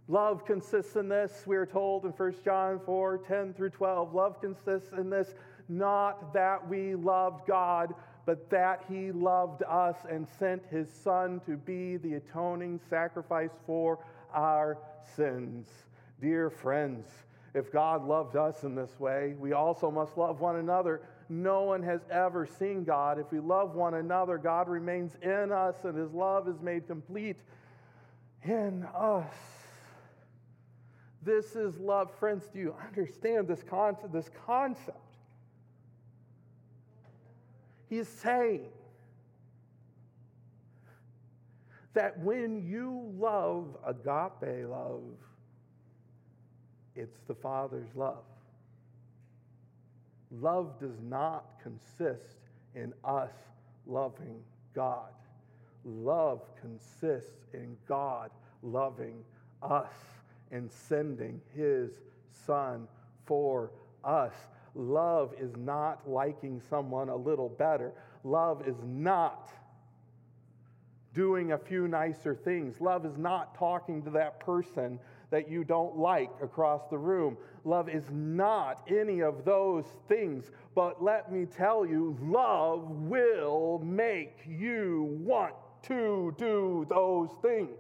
love 0.08 0.46
consists 0.46 0.96
in 0.96 1.10
this, 1.10 1.44
we 1.46 1.56
are 1.58 1.66
told 1.66 2.06
in 2.06 2.12
1 2.12 2.36
John 2.44 2.80
4 2.86 3.18
10 3.20 3.54
through 3.54 3.70
12. 3.72 4.14
Love 4.16 4.40
consists 4.40 4.94
in 4.94 5.10
this, 5.10 5.36
not 5.68 6.34
that 6.34 6.68
we 6.68 6.96
loved 6.96 7.46
God, 7.46 7.94
but 8.32 8.50
that 8.50 8.86
he 8.88 9.12
loved 9.12 9.62
us 9.64 9.98
and 10.10 10.26
sent 10.40 10.64
his 10.72 10.90
Son 10.90 11.42
to 11.46 11.58
be 11.58 11.98
the 11.98 12.14
atoning 12.14 12.80
sacrifice 12.90 13.50
for 13.66 14.00
our 14.34 14.78
sins. 15.18 15.68
Dear 16.22 16.50
friends, 16.50 17.10
if 17.54 17.74
God 17.74 18.08
loved 18.08 18.38
us 18.38 18.64
in 18.64 18.74
this 18.74 18.98
way, 19.02 19.36
we 19.38 19.52
also 19.52 19.92
must 19.92 20.18
love 20.18 20.40
one 20.40 20.56
another. 20.56 21.02
No 21.28 21.64
one 21.64 21.84
has 21.84 22.00
ever 22.10 22.46
seen 22.46 22.86
God. 22.86 23.20
If 23.20 23.34
we 23.34 23.42
love 23.42 23.76
one 23.76 23.96
another, 23.96 24.38
God 24.38 24.70
remains 24.70 25.12
in 25.22 25.52
us 25.52 25.76
and 25.84 25.98
his 25.98 26.14
love 26.14 26.48
is 26.48 26.62
made 26.62 26.88
complete 26.88 27.42
in 28.46 28.88
us. 28.96 29.26
This 31.22 31.58
is 31.58 31.78
love. 31.80 32.10
Friends, 32.18 32.46
do 32.54 32.60
you 32.60 32.76
understand 32.88 33.50
this 33.50 33.62
concept? 33.70 34.14
This 34.14 34.30
concept? 34.46 35.11
He's 37.92 38.08
saying 38.08 38.70
that 41.94 42.18
when 42.20 42.66
you 42.66 43.12
love 43.20 43.76
agape 43.86 44.66
love, 44.70 45.04
it's 46.96 47.18
the 47.28 47.36
Father's 47.36 47.94
love. 47.94 48.24
Love 50.40 50.80
does 50.80 51.02
not 51.02 51.44
consist 51.62 52.38
in 52.76 52.94
us 53.04 53.34
loving 53.86 54.40
God. 54.74 55.12
Love 55.84 56.44
consists 56.62 57.44
in 57.54 57.76
God 57.90 58.32
loving 58.64 59.22
us 59.62 59.92
and 60.50 60.72
sending 60.72 61.42
his 61.54 61.92
Son 62.46 62.88
for 63.26 63.70
us. 64.06 64.32
Love 64.76 65.34
is 65.40 65.56
not 65.58 66.08
liking 66.08 66.62
someone 66.70 67.10
a 67.10 67.16
little 67.16 67.50
better. 67.50 67.94
Love 68.24 68.68
is 68.68 68.78
not 68.86 69.50
doing 71.14 71.52
a 71.52 71.58
few 71.58 71.88
nicer 71.88 72.34
things. 72.34 72.80
Love 72.80 73.06
is 73.06 73.18
not 73.18 73.54
talking 73.56 74.02
to 74.04 74.10
that 74.12 74.40
person 74.40 75.00
that 75.30 75.50
you 75.50 75.64
don't 75.64 75.98
like 75.98 76.30
across 76.42 76.82
the 76.90 76.98
room. 76.98 77.38
Love 77.64 77.90
is 77.90 78.04
not 78.12 78.82
any 78.90 79.22
of 79.22 79.44
those 79.46 79.86
things, 80.08 80.52
but 80.76 81.04
let 81.04 81.32
me 81.32 81.46
tell 81.46 81.86
you, 81.86 82.18
love 82.22 82.90
will 82.90 83.80
make 83.84 84.40
you 84.48 85.18
want 85.22 85.54
to 85.84 86.34
do 86.38 86.86
those 86.90 87.30
things. 87.42 87.78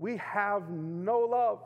We 0.00 0.16
have 0.16 0.68
no 0.70 1.20
love 1.20 1.60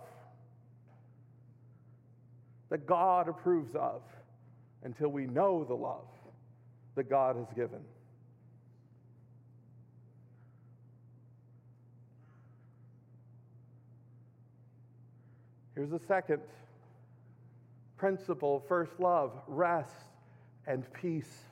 that 2.69 2.85
God 2.85 3.29
approves 3.29 3.75
of 3.77 4.03
until 4.83 5.09
we 5.09 5.27
know 5.27 5.65
the 5.65 5.75
love 5.75 6.09
that 6.97 7.09
God 7.09 7.37
has 7.37 7.47
given. 7.55 7.81
Here's 15.77 15.91
the 15.91 16.01
second 16.01 16.41
principle 17.97 18.65
first 18.69 18.99
love, 18.99 19.33
rest 19.47 19.95
and 20.67 20.85
peace. 20.93 21.45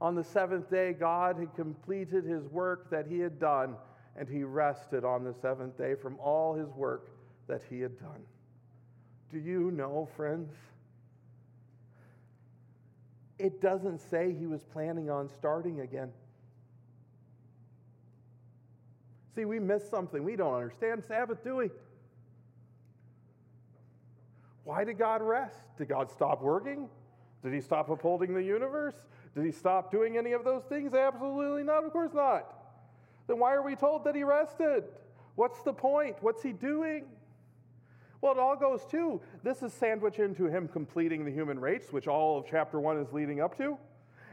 On 0.00 0.14
the 0.14 0.24
seventh 0.24 0.70
day, 0.70 0.92
God 0.92 1.38
had 1.38 1.54
completed 1.54 2.24
his 2.24 2.44
work 2.48 2.90
that 2.90 3.06
he 3.06 3.18
had 3.18 3.38
done, 3.38 3.76
and 4.18 4.28
he 4.28 4.42
rested 4.42 5.04
on 5.04 5.24
the 5.24 5.34
seventh 5.34 5.76
day 5.76 5.94
from 5.94 6.18
all 6.18 6.54
his 6.54 6.68
work 6.70 7.10
that 7.48 7.62
he 7.68 7.80
had 7.80 7.98
done. 7.98 8.22
Do 9.30 9.38
you 9.38 9.70
know, 9.70 10.08
friends? 10.16 10.52
it 13.38 13.60
doesn't 13.60 14.00
say 14.00 14.34
he 14.38 14.46
was 14.46 14.62
planning 14.64 15.10
on 15.10 15.28
starting 15.28 15.80
again. 15.80 16.10
See, 19.34 19.44
we 19.44 19.60
miss 19.60 19.88
something. 19.88 20.24
We 20.24 20.36
don't 20.36 20.54
understand 20.54 21.04
Sabbath, 21.04 21.44
do 21.44 21.56
we? 21.56 21.70
Why 24.64 24.84
did 24.84 24.98
God 24.98 25.20
rest? 25.22 25.58
Did 25.76 25.88
God 25.88 26.10
stop 26.10 26.42
working? 26.42 26.88
Did 27.44 27.52
he 27.52 27.60
stop 27.60 27.90
upholding 27.90 28.34
the 28.34 28.42
universe? 28.42 28.94
Did 29.34 29.44
he 29.44 29.52
stop 29.52 29.90
doing 29.90 30.16
any 30.16 30.32
of 30.32 30.42
those 30.42 30.62
things? 30.64 30.94
Absolutely 30.94 31.62
not. 31.62 31.84
Of 31.84 31.92
course 31.92 32.14
not. 32.14 32.50
Then 33.26 33.38
why 33.38 33.54
are 33.54 33.62
we 33.62 33.76
told 33.76 34.04
that 34.04 34.14
he 34.14 34.24
rested? 34.24 34.84
What's 35.34 35.60
the 35.62 35.72
point? 35.72 36.16
What's 36.20 36.42
he 36.42 36.52
doing? 36.52 37.04
Well, 38.20 38.32
it 38.32 38.38
all 38.38 38.56
goes 38.56 38.84
to 38.90 39.20
this 39.44 39.62
is 39.62 39.72
sandwiched 39.72 40.18
into 40.18 40.46
him 40.46 40.68
completing 40.68 41.24
the 41.24 41.30
human 41.30 41.60
race, 41.60 41.88
which 41.90 42.08
all 42.08 42.38
of 42.38 42.46
chapter 42.48 42.80
one 42.80 42.98
is 42.98 43.12
leading 43.12 43.40
up 43.40 43.56
to. 43.58 43.76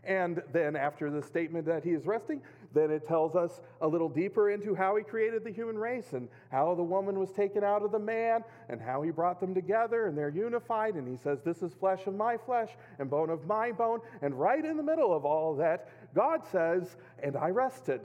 And 0.06 0.42
then 0.52 0.76
after 0.76 1.10
the 1.10 1.22
statement 1.22 1.66
that 1.66 1.84
he 1.84 1.92
is 1.92 2.06
resting, 2.06 2.42
then 2.74 2.92
it 2.92 3.08
tells 3.08 3.36
us 3.36 3.62
a 3.82 3.88
little 3.88 4.10
deeper 4.10 4.50
into 4.50 4.76
how 4.76 4.98
he 4.98 5.04
created 5.04 5.46
the 5.46 5.52
human 5.52 5.78
race 5.78 6.12
and 6.12 6.28
how 6.52 6.76
the 6.76 6.84
woman 6.84 7.20
was 7.20 7.32
taken 7.32 7.64
out 7.64 7.84
of 7.84 7.92
the 7.92 8.00
man 8.00 8.44
and 8.68 8.82
how 8.82 9.02
he 9.02 9.12
brought 9.12 9.40
them 9.40 9.54
together 9.54 10.08
and 10.08 10.18
they're 10.18 10.30
unified. 10.30 10.96
And 10.96 11.08
he 11.08 11.16
says, 11.24 11.40
This 11.42 11.62
is 11.62 11.74
flesh 11.74 12.06
of 12.06 12.16
my 12.16 12.36
flesh 12.36 12.70
and 13.00 13.10
bone 13.10 13.30
of 13.30 13.46
my 13.46 13.72
bone. 13.72 14.02
And 14.22 14.38
right 14.38 14.64
in 14.64 14.76
the 14.76 14.84
middle 14.84 15.16
of 15.16 15.24
all 15.24 15.56
that, 15.56 15.90
God 16.14 16.42
says, 16.52 16.98
And 17.22 17.38
I 17.38 17.50
rested. 17.50 18.02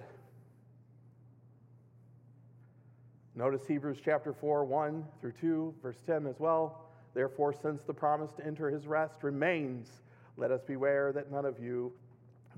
Notice 3.39 3.69
Hebrews 3.69 3.99
chapter 4.05 4.33
4, 4.33 4.65
1 4.65 5.05
through 5.21 5.33
2, 5.41 5.75
verse 5.81 5.99
10 6.09 6.27
as 6.27 6.41
well. 6.41 6.87
Therefore, 7.15 7.53
since 7.53 7.83
the 7.87 7.95
promise 7.95 8.33
to 8.37 8.45
enter 8.45 8.69
his 8.69 8.89
rest 8.89 9.23
remains, 9.23 9.89
let 10.37 10.51
us 10.51 10.61
beware 10.67 11.13
that 11.13 11.31
none 11.31 11.45
of 11.45 11.61
you 11.61 11.93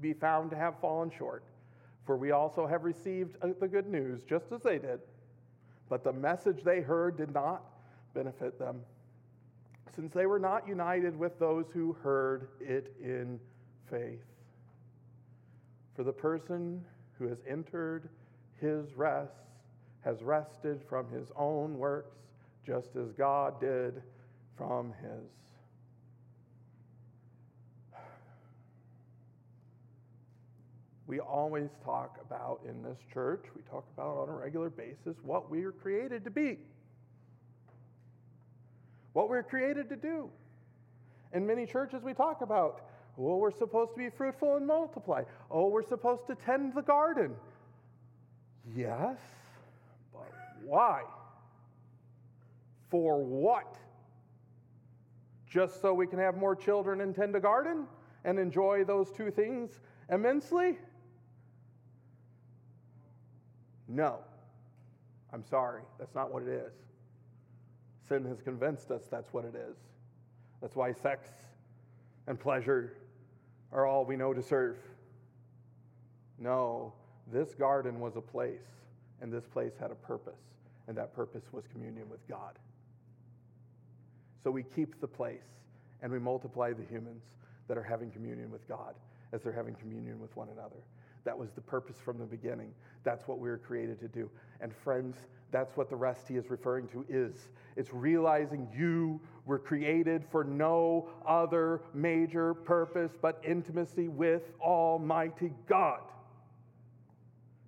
be 0.00 0.14
found 0.14 0.50
to 0.52 0.56
have 0.56 0.80
fallen 0.80 1.10
short. 1.10 1.44
For 2.06 2.16
we 2.16 2.30
also 2.30 2.66
have 2.66 2.84
received 2.84 3.36
uh, 3.42 3.48
the 3.60 3.68
good 3.68 3.88
news, 3.88 4.22
just 4.26 4.46
as 4.52 4.62
they 4.62 4.78
did. 4.78 5.00
But 5.90 6.02
the 6.02 6.14
message 6.14 6.64
they 6.64 6.80
heard 6.80 7.18
did 7.18 7.34
not 7.34 7.62
benefit 8.14 8.58
them, 8.58 8.80
since 9.94 10.14
they 10.14 10.24
were 10.24 10.38
not 10.38 10.66
united 10.66 11.14
with 11.14 11.38
those 11.38 11.66
who 11.74 11.92
heard 12.02 12.48
it 12.58 12.96
in 13.02 13.38
faith. 13.90 14.24
For 15.94 16.04
the 16.04 16.12
person 16.12 16.82
who 17.18 17.28
has 17.28 17.42
entered 17.46 18.08
his 18.62 18.94
rest 18.96 19.49
has 20.02 20.22
rested 20.22 20.82
from 20.88 21.10
his 21.10 21.28
own 21.36 21.78
works, 21.78 22.16
just 22.66 22.96
as 22.96 23.12
God 23.12 23.60
did 23.60 24.02
from 24.56 24.92
his. 25.02 25.28
We 31.06 31.18
always 31.18 31.70
talk 31.84 32.18
about 32.24 32.60
in 32.68 32.82
this 32.84 32.98
church, 33.12 33.44
we 33.56 33.62
talk 33.62 33.84
about 33.94 34.16
on 34.16 34.28
a 34.28 34.32
regular 34.32 34.70
basis 34.70 35.16
what 35.24 35.50
we 35.50 35.64
are 35.64 35.72
created 35.72 36.22
to 36.24 36.30
be, 36.30 36.58
what 39.12 39.28
we're 39.28 39.42
created 39.42 39.88
to 39.88 39.96
do. 39.96 40.30
In 41.32 41.46
many 41.46 41.66
churches, 41.66 42.02
we 42.04 42.14
talk 42.14 42.42
about, 42.42 42.82
well, 43.16 43.38
we're 43.38 43.50
supposed 43.50 43.92
to 43.92 43.98
be 43.98 44.08
fruitful 44.08 44.56
and 44.56 44.66
multiply. 44.66 45.24
Oh, 45.50 45.68
we're 45.68 45.86
supposed 45.86 46.26
to 46.28 46.36
tend 46.46 46.74
the 46.74 46.82
garden. 46.82 47.34
Yes, 48.76 49.18
why? 50.70 51.02
For 52.90 53.20
what? 53.20 53.76
Just 55.48 55.82
so 55.82 55.92
we 55.92 56.06
can 56.06 56.20
have 56.20 56.36
more 56.36 56.54
children 56.54 57.00
and 57.00 57.12
tend 57.12 57.34
a 57.34 57.40
garden 57.40 57.86
and 58.24 58.38
enjoy 58.38 58.84
those 58.84 59.10
two 59.10 59.32
things 59.32 59.80
immensely? 60.10 60.78
No. 63.88 64.20
I'm 65.32 65.42
sorry. 65.42 65.82
That's 65.98 66.14
not 66.14 66.32
what 66.32 66.44
it 66.44 66.48
is. 66.48 66.72
Sin 68.08 68.24
has 68.26 68.40
convinced 68.40 68.92
us 68.92 69.02
that's 69.10 69.32
what 69.32 69.44
it 69.44 69.56
is. 69.56 69.76
That's 70.60 70.76
why 70.76 70.92
sex 70.92 71.30
and 72.28 72.38
pleasure 72.38 72.96
are 73.72 73.86
all 73.86 74.04
we 74.04 74.16
know 74.16 74.32
to 74.32 74.42
serve. 74.42 74.76
No, 76.38 76.92
this 77.32 77.54
garden 77.54 77.98
was 77.98 78.14
a 78.14 78.20
place, 78.20 78.66
and 79.20 79.32
this 79.32 79.46
place 79.46 79.72
had 79.80 79.90
a 79.90 79.94
purpose, 79.94 80.40
and 80.90 80.98
that 80.98 81.14
purpose 81.14 81.44
was 81.52 81.68
communion 81.68 82.10
with 82.10 82.26
God. 82.26 82.58
So 84.42 84.50
we 84.50 84.64
keep 84.64 85.00
the 85.00 85.06
place, 85.06 85.46
and 86.02 86.10
we 86.10 86.18
multiply 86.18 86.72
the 86.72 86.82
humans 86.82 87.22
that 87.68 87.78
are 87.78 87.82
having 87.82 88.10
communion 88.10 88.50
with 88.50 88.66
God 88.66 88.96
as 89.32 89.40
they're 89.40 89.52
having 89.52 89.76
communion 89.76 90.18
with 90.18 90.34
one 90.36 90.48
another. 90.48 90.82
That 91.22 91.38
was 91.38 91.50
the 91.52 91.60
purpose 91.60 91.98
from 92.04 92.18
the 92.18 92.24
beginning. 92.24 92.74
That's 93.04 93.28
what 93.28 93.38
we 93.38 93.48
were 93.48 93.58
created 93.58 94.00
to 94.00 94.08
do. 94.08 94.28
And 94.60 94.74
friends, 94.74 95.16
that's 95.52 95.76
what 95.76 95.90
the 95.90 95.96
rest 95.96 96.26
he 96.26 96.34
is 96.34 96.50
referring 96.50 96.88
to 96.88 97.06
is. 97.08 97.50
It's 97.76 97.94
realizing 97.94 98.66
you 98.76 99.20
were 99.46 99.60
created 99.60 100.24
for 100.32 100.42
no 100.42 101.08
other 101.24 101.82
major 101.94 102.52
purpose 102.52 103.12
but 103.22 103.40
intimacy 103.46 104.08
with 104.08 104.42
Almighty 104.60 105.52
God 105.68 106.00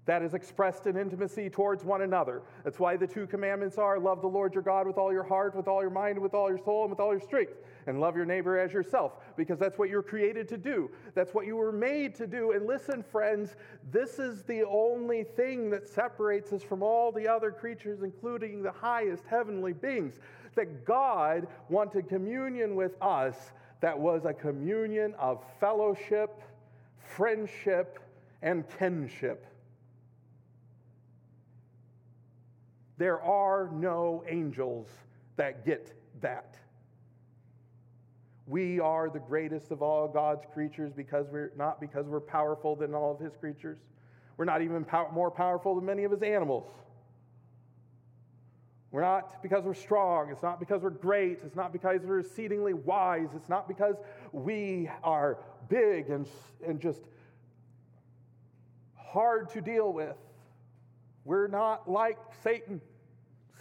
that 0.04 0.22
is 0.22 0.34
expressed 0.34 0.86
in 0.86 0.96
intimacy 0.96 1.48
towards 1.48 1.84
one 1.84 2.02
another. 2.02 2.42
That's 2.64 2.78
why 2.78 2.96
the 2.96 3.06
two 3.06 3.26
commandments 3.26 3.78
are 3.78 4.00
love 4.00 4.20
the 4.20 4.28
Lord 4.28 4.54
your 4.54 4.62
God 4.62 4.86
with 4.86 4.98
all 4.98 5.12
your 5.12 5.22
heart, 5.22 5.54
with 5.54 5.68
all 5.68 5.80
your 5.80 5.90
mind, 5.90 6.18
with 6.18 6.34
all 6.34 6.48
your 6.48 6.58
soul, 6.58 6.82
and 6.82 6.90
with 6.90 6.98
all 6.98 7.12
your 7.12 7.20
strength, 7.20 7.54
and 7.86 8.00
love 8.00 8.16
your 8.16 8.24
neighbor 8.24 8.58
as 8.58 8.72
yourself, 8.72 9.12
because 9.36 9.58
that's 9.58 9.78
what 9.78 9.88
you're 9.88 10.02
created 10.02 10.48
to 10.48 10.58
do. 10.58 10.90
That's 11.14 11.32
what 11.34 11.46
you 11.46 11.56
were 11.56 11.72
made 11.72 12.14
to 12.16 12.26
do. 12.26 12.52
And 12.52 12.66
listen, 12.66 13.02
friends, 13.02 13.54
this 13.92 14.18
is 14.18 14.42
the 14.42 14.64
only 14.64 15.22
thing 15.22 15.70
that 15.70 15.88
separates 15.88 16.52
us 16.52 16.62
from 16.62 16.82
all 16.82 17.12
the 17.12 17.28
other 17.28 17.52
creatures, 17.52 18.02
including 18.02 18.62
the 18.62 18.72
highest 18.72 19.24
heavenly 19.26 19.72
beings. 19.72 20.18
That 20.54 20.84
God 20.84 21.46
wanted 21.68 22.08
communion 22.08 22.74
with 22.74 23.00
us 23.00 23.52
that 23.82 23.98
was 23.98 24.24
a 24.24 24.32
communion 24.32 25.12
of 25.18 25.42
fellowship, 25.58 26.40
friendship, 26.98 27.98
and 28.40 28.64
kinship. 28.78 29.44
There 33.02 33.20
are 33.20 33.68
no 33.72 34.22
angels 34.28 34.86
that 35.34 35.66
get 35.66 35.92
that. 36.20 36.56
We 38.46 38.78
are 38.78 39.10
the 39.10 39.18
greatest 39.18 39.72
of 39.72 39.82
all 39.82 40.06
God's 40.06 40.44
creatures 40.54 40.92
because 40.92 41.26
we're 41.28 41.50
not 41.56 41.80
because 41.80 42.06
we're 42.06 42.20
powerful 42.20 42.76
than 42.76 42.94
all 42.94 43.10
of 43.10 43.18
his 43.18 43.34
creatures. 43.34 43.78
We're 44.36 44.44
not 44.44 44.62
even 44.62 44.84
pow- 44.84 45.10
more 45.12 45.32
powerful 45.32 45.74
than 45.74 45.84
many 45.84 46.04
of 46.04 46.12
his 46.12 46.22
animals. 46.22 46.68
We're 48.92 49.00
not 49.00 49.42
because 49.42 49.64
we're 49.64 49.74
strong. 49.74 50.30
It's 50.30 50.44
not 50.44 50.60
because 50.60 50.82
we're 50.82 50.90
great. 50.90 51.40
It's 51.44 51.56
not 51.56 51.72
because 51.72 52.02
we're 52.04 52.20
exceedingly 52.20 52.74
wise. 52.74 53.30
It's 53.34 53.48
not 53.48 53.66
because 53.66 53.96
we 54.30 54.88
are 55.02 55.38
big 55.68 56.08
and, 56.08 56.28
and 56.64 56.80
just 56.80 57.00
hard 58.94 59.50
to 59.54 59.60
deal 59.60 59.92
with. 59.92 60.14
We're 61.24 61.48
not 61.48 61.90
like 61.90 62.18
Satan. 62.44 62.80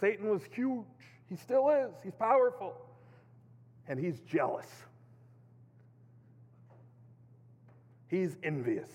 Satan 0.02 0.28
was 0.28 0.42
huge. 0.52 0.84
He 1.28 1.36
still 1.36 1.70
is. 1.70 1.92
He's 2.02 2.16
powerful. 2.16 2.74
And 3.86 4.00
he's 4.00 4.18
jealous. 4.20 4.66
He's 8.08 8.36
envious. 8.42 8.90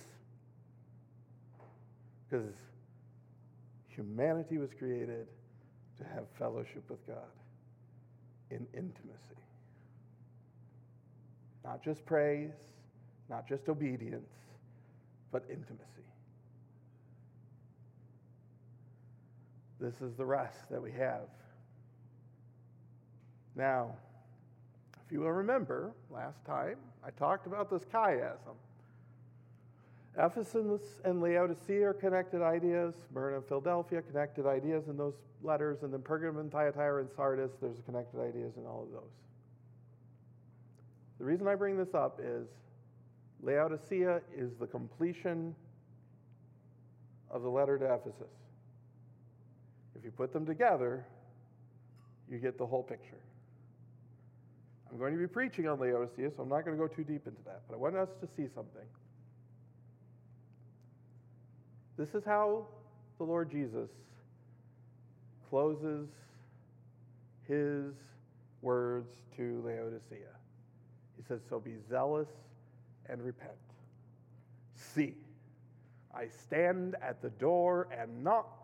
Because 2.29 2.53
humanity 3.87 4.57
was 4.57 4.69
created 4.77 5.27
to 5.97 6.03
have 6.13 6.25
fellowship 6.37 6.83
with 6.89 7.07
God 7.07 7.31
in 8.51 8.67
intimacy. 8.73 9.41
Not 11.63 11.81
just 11.81 12.05
praise, 12.05 12.51
not 13.29 13.47
just 13.47 13.69
obedience, 13.69 14.33
but 15.31 15.43
intimacy. 15.49 16.03
This 19.79 20.01
is 20.01 20.15
the 20.15 20.25
rest 20.25 20.69
that 20.71 20.81
we 20.81 20.91
have. 20.93 21.27
Now, 23.55 23.95
if 25.05 25.11
you 25.11 25.21
will 25.21 25.31
remember, 25.31 25.91
last 26.09 26.43
time 26.45 26.77
I 27.05 27.11
talked 27.11 27.47
about 27.47 27.69
this 27.69 27.83
chiasm. 27.93 28.55
Ephesus 30.17 30.81
and 31.05 31.21
Laodicea 31.21 31.89
are 31.89 31.93
connected 31.93 32.41
ideas. 32.41 32.95
Smyrna 33.09 33.37
and 33.37 33.45
Philadelphia, 33.45 34.01
connected 34.01 34.47
ideas 34.47 34.87
in 34.87 34.97
those 34.97 35.13
letters. 35.43 35.83
And 35.83 35.93
then 35.93 36.01
Pergamum 36.01 36.39
and 36.39 36.51
Thyatira 36.51 37.01
and 37.01 37.09
Sardis, 37.15 37.51
there's 37.61 37.77
connected 37.85 38.19
ideas 38.19 38.53
in 38.57 38.65
all 38.65 38.83
of 38.83 38.91
those. 38.91 39.13
The 41.19 41.25
reason 41.25 41.47
I 41.47 41.55
bring 41.55 41.77
this 41.77 41.93
up 41.93 42.19
is 42.21 42.47
Laodicea 43.43 44.21
is 44.35 44.55
the 44.59 44.67
completion 44.67 45.55
of 47.29 47.43
the 47.43 47.49
letter 47.49 47.77
to 47.77 47.85
Ephesus. 47.85 48.46
If 49.97 50.03
you 50.03 50.11
put 50.11 50.31
them 50.31 50.45
together, 50.45 51.05
you 52.29 52.37
get 52.37 52.57
the 52.57 52.65
whole 52.65 52.83
picture. 52.83 53.19
I'm 54.91 54.97
going 54.97 55.13
to 55.13 55.19
be 55.19 55.27
preaching 55.27 55.67
on 55.67 55.79
Laodicea, 55.79 56.31
so 56.35 56.43
I'm 56.43 56.49
not 56.49 56.63
going 56.63 56.77
to 56.77 56.81
go 56.81 56.87
too 56.87 57.03
deep 57.03 57.27
into 57.27 57.41
that, 57.45 57.63
but 57.67 57.75
I 57.75 57.77
want 57.77 57.95
us 57.95 58.09
to 58.21 58.27
see 58.37 58.47
something. 58.53 58.85
This 61.97 62.13
is 62.13 62.23
how 62.23 62.67
the 63.17 63.23
Lord 63.23 63.49
Jesus 63.49 63.89
closes 65.49 66.07
his 67.47 67.93
words 68.61 69.09
to 69.35 69.61
Laodicea. 69.65 70.33
He 71.15 71.23
says, 71.27 71.41
So 71.49 71.59
be 71.59 71.75
zealous 71.89 72.27
and 73.09 73.21
repent. 73.23 73.51
See, 74.75 75.15
I 76.13 76.27
stand 76.27 76.95
at 77.01 77.21
the 77.21 77.29
door 77.31 77.87
and 77.97 78.23
knock. 78.23 78.56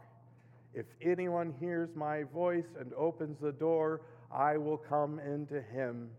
If 0.73 0.86
anyone 1.01 1.53
hears 1.59 1.89
my 1.95 2.23
voice 2.23 2.75
and 2.79 2.93
opens 2.93 3.38
the 3.39 3.51
door, 3.51 4.01
I 4.31 4.57
will 4.57 4.77
come 4.77 5.19
into 5.19 5.62
him 5.62 6.09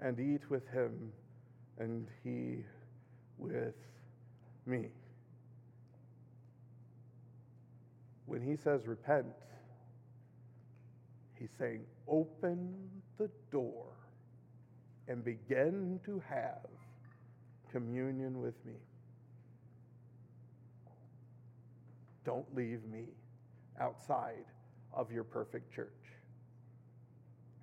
and 0.00 0.18
eat 0.18 0.48
with 0.48 0.66
him, 0.68 1.12
and 1.78 2.06
he 2.24 2.64
with 3.38 3.74
me. 4.66 4.90
when 8.28 8.42
he 8.42 8.56
says 8.56 8.86
repent, 8.86 9.26
he's 11.34 11.48
saying 11.58 11.80
open 12.06 12.74
the 13.16 13.30
door 13.50 13.86
and 15.08 15.24
begin 15.24 15.98
to 16.04 16.22
have 16.28 16.68
communion 17.72 18.40
with 18.42 18.54
me. 18.66 18.74
Don't 22.26 22.54
leave 22.54 22.84
me 22.84 23.04
outside 23.80 24.44
of 24.92 25.10
your 25.12 25.24
perfect 25.24 25.74
church. 25.74 25.88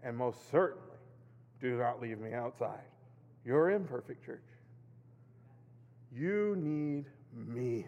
And 0.04 0.16
most 0.16 0.52
certainly, 0.52 0.98
do 1.60 1.78
not 1.78 2.02
leave 2.02 2.20
me 2.20 2.34
outside 2.34 2.84
your 3.46 3.70
imperfect 3.72 4.26
church. 4.26 4.44
You 6.12 6.56
need 6.58 7.06
me 7.34 7.86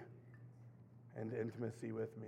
and 1.16 1.34
intimacy 1.34 1.92
with 1.92 2.16
me. 2.18 2.28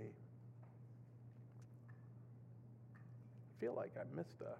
I 3.46 3.60
feel 3.60 3.74
like 3.74 3.92
I 3.96 4.02
missed 4.16 4.40
a. 4.40 4.56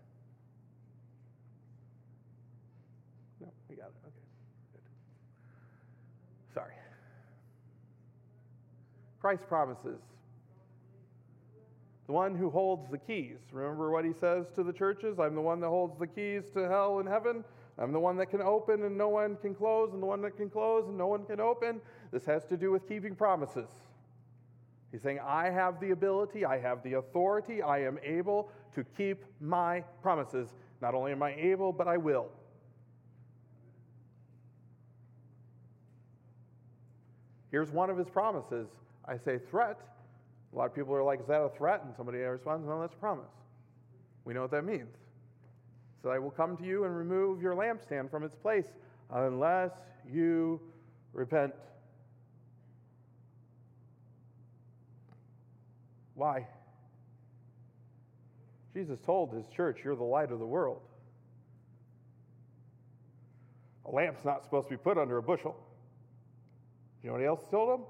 No, 3.42 3.50
we 3.68 3.76
got 3.76 3.86
it. 3.86 3.92
Okay. 4.04 4.14
Good. 4.72 4.82
Sorry. 6.54 6.74
Christ 9.20 9.42
promises. 9.48 10.00
The 12.10 12.14
one 12.14 12.34
who 12.34 12.50
holds 12.50 12.90
the 12.90 12.98
keys. 12.98 13.38
Remember 13.52 13.92
what 13.92 14.04
he 14.04 14.12
says 14.12 14.46
to 14.56 14.64
the 14.64 14.72
churches? 14.72 15.20
I'm 15.20 15.36
the 15.36 15.40
one 15.40 15.60
that 15.60 15.68
holds 15.68 15.96
the 15.96 16.08
keys 16.08 16.50
to 16.54 16.68
hell 16.68 16.98
and 16.98 17.08
heaven. 17.08 17.44
I'm 17.78 17.92
the 17.92 18.00
one 18.00 18.16
that 18.16 18.30
can 18.30 18.42
open 18.42 18.82
and 18.82 18.98
no 18.98 19.08
one 19.08 19.36
can 19.36 19.54
close, 19.54 19.92
and 19.92 20.02
the 20.02 20.06
one 20.06 20.20
that 20.22 20.36
can 20.36 20.50
close 20.50 20.88
and 20.88 20.98
no 20.98 21.06
one 21.06 21.24
can 21.24 21.38
open. 21.38 21.80
This 22.10 22.24
has 22.24 22.44
to 22.46 22.56
do 22.56 22.72
with 22.72 22.88
keeping 22.88 23.14
promises. 23.14 23.68
He's 24.90 25.02
saying, 25.02 25.20
I 25.24 25.50
have 25.50 25.78
the 25.78 25.92
ability, 25.92 26.44
I 26.44 26.58
have 26.58 26.82
the 26.82 26.94
authority, 26.94 27.62
I 27.62 27.84
am 27.84 27.96
able 28.02 28.50
to 28.74 28.82
keep 28.96 29.24
my 29.40 29.84
promises. 30.02 30.48
Not 30.82 30.96
only 30.96 31.12
am 31.12 31.22
I 31.22 31.36
able, 31.36 31.72
but 31.72 31.86
I 31.86 31.96
will. 31.96 32.26
Here's 37.52 37.70
one 37.70 37.88
of 37.88 37.96
his 37.96 38.08
promises. 38.08 38.66
I 39.04 39.16
say 39.16 39.38
threat. 39.38 39.78
A 40.52 40.56
lot 40.56 40.66
of 40.66 40.74
people 40.74 40.94
are 40.94 41.02
like, 41.02 41.20
Is 41.20 41.26
that 41.26 41.40
a 41.40 41.50
threat? 41.50 41.82
And 41.84 41.94
somebody 41.96 42.18
responds, 42.18 42.66
No, 42.66 42.80
that's 42.80 42.94
a 42.94 42.98
promise. 42.98 43.30
We 44.24 44.34
know 44.34 44.42
what 44.42 44.50
that 44.50 44.64
means. 44.64 44.96
So 46.02 46.10
I 46.10 46.18
will 46.18 46.30
come 46.30 46.56
to 46.56 46.64
you 46.64 46.84
and 46.84 46.96
remove 46.96 47.42
your 47.42 47.54
lampstand 47.54 48.10
from 48.10 48.24
its 48.24 48.34
place 48.34 48.66
unless 49.10 49.72
you 50.10 50.60
repent. 51.12 51.52
Why? 56.14 56.46
Jesus 58.74 59.00
told 59.00 59.32
his 59.32 59.46
church, 59.54 59.80
You're 59.84 59.96
the 59.96 60.02
light 60.02 60.32
of 60.32 60.38
the 60.38 60.46
world. 60.46 60.80
A 63.86 63.90
lamp's 63.90 64.24
not 64.24 64.44
supposed 64.44 64.68
to 64.68 64.74
be 64.74 64.78
put 64.78 64.98
under 64.98 65.18
a 65.18 65.22
bushel. 65.22 65.56
You 67.02 67.08
know 67.08 67.16
what 67.16 67.24
else 67.24 67.44
told 67.50 67.70
them? 67.70 67.86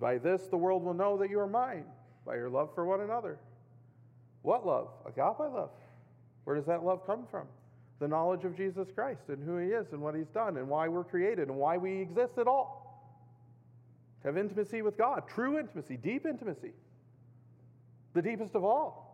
By 0.00 0.18
this 0.18 0.46
the 0.48 0.56
world 0.56 0.84
will 0.84 0.94
know 0.94 1.16
that 1.18 1.30
you 1.30 1.38
are 1.40 1.46
mine, 1.46 1.84
by 2.26 2.36
your 2.36 2.50
love 2.50 2.70
for 2.74 2.84
one 2.84 3.00
another. 3.00 3.38
What 4.42 4.66
love? 4.66 4.88
Agape 5.06 5.38
love. 5.38 5.70
Where 6.44 6.56
does 6.56 6.66
that 6.66 6.84
love 6.84 7.06
come 7.06 7.26
from? 7.30 7.46
The 8.00 8.08
knowledge 8.08 8.44
of 8.44 8.56
Jesus 8.56 8.88
Christ 8.94 9.22
and 9.28 9.42
who 9.42 9.56
he 9.58 9.68
is 9.68 9.86
and 9.92 10.00
what 10.00 10.14
he's 10.14 10.28
done 10.28 10.56
and 10.56 10.68
why 10.68 10.88
we're 10.88 11.04
created 11.04 11.48
and 11.48 11.56
why 11.56 11.76
we 11.78 12.00
exist 12.00 12.38
at 12.38 12.46
all. 12.46 12.82
To 14.20 14.28
have 14.28 14.36
intimacy 14.36 14.82
with 14.82 14.98
God, 14.98 15.22
true 15.28 15.58
intimacy, 15.58 15.96
deep 15.96 16.26
intimacy, 16.26 16.72
the 18.14 18.22
deepest 18.22 18.54
of 18.54 18.64
all. 18.64 19.04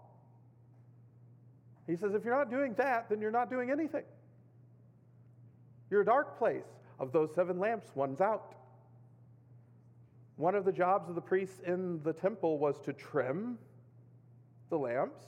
He 1.87 1.97
says, 1.97 2.15
if 2.15 2.25
you're 2.25 2.37
not 2.37 2.51
doing 2.51 2.75
that, 2.79 3.09
then 3.09 3.21
you're 3.21 3.31
not 3.31 3.51
doing 3.51 3.71
anything. 3.71 4.05
You're 5.91 6.03
a 6.03 6.05
dark 6.05 6.39
place. 6.39 6.65
Of 7.01 7.13
those 7.13 7.31
seven 7.35 7.59
lamps, 7.59 7.87
one's 7.95 8.21
out. 8.21 8.55
One 10.41 10.55
of 10.55 10.65
the 10.65 10.73
jobs 10.73 11.11
of 11.11 11.15
the 11.15 11.21
priests 11.21 11.61
in 11.67 12.03
the 12.03 12.15
temple 12.15 12.57
was 12.57 12.81
to 12.87 12.95
trim 12.95 13.59
the 14.71 14.79
lamps 14.79 15.21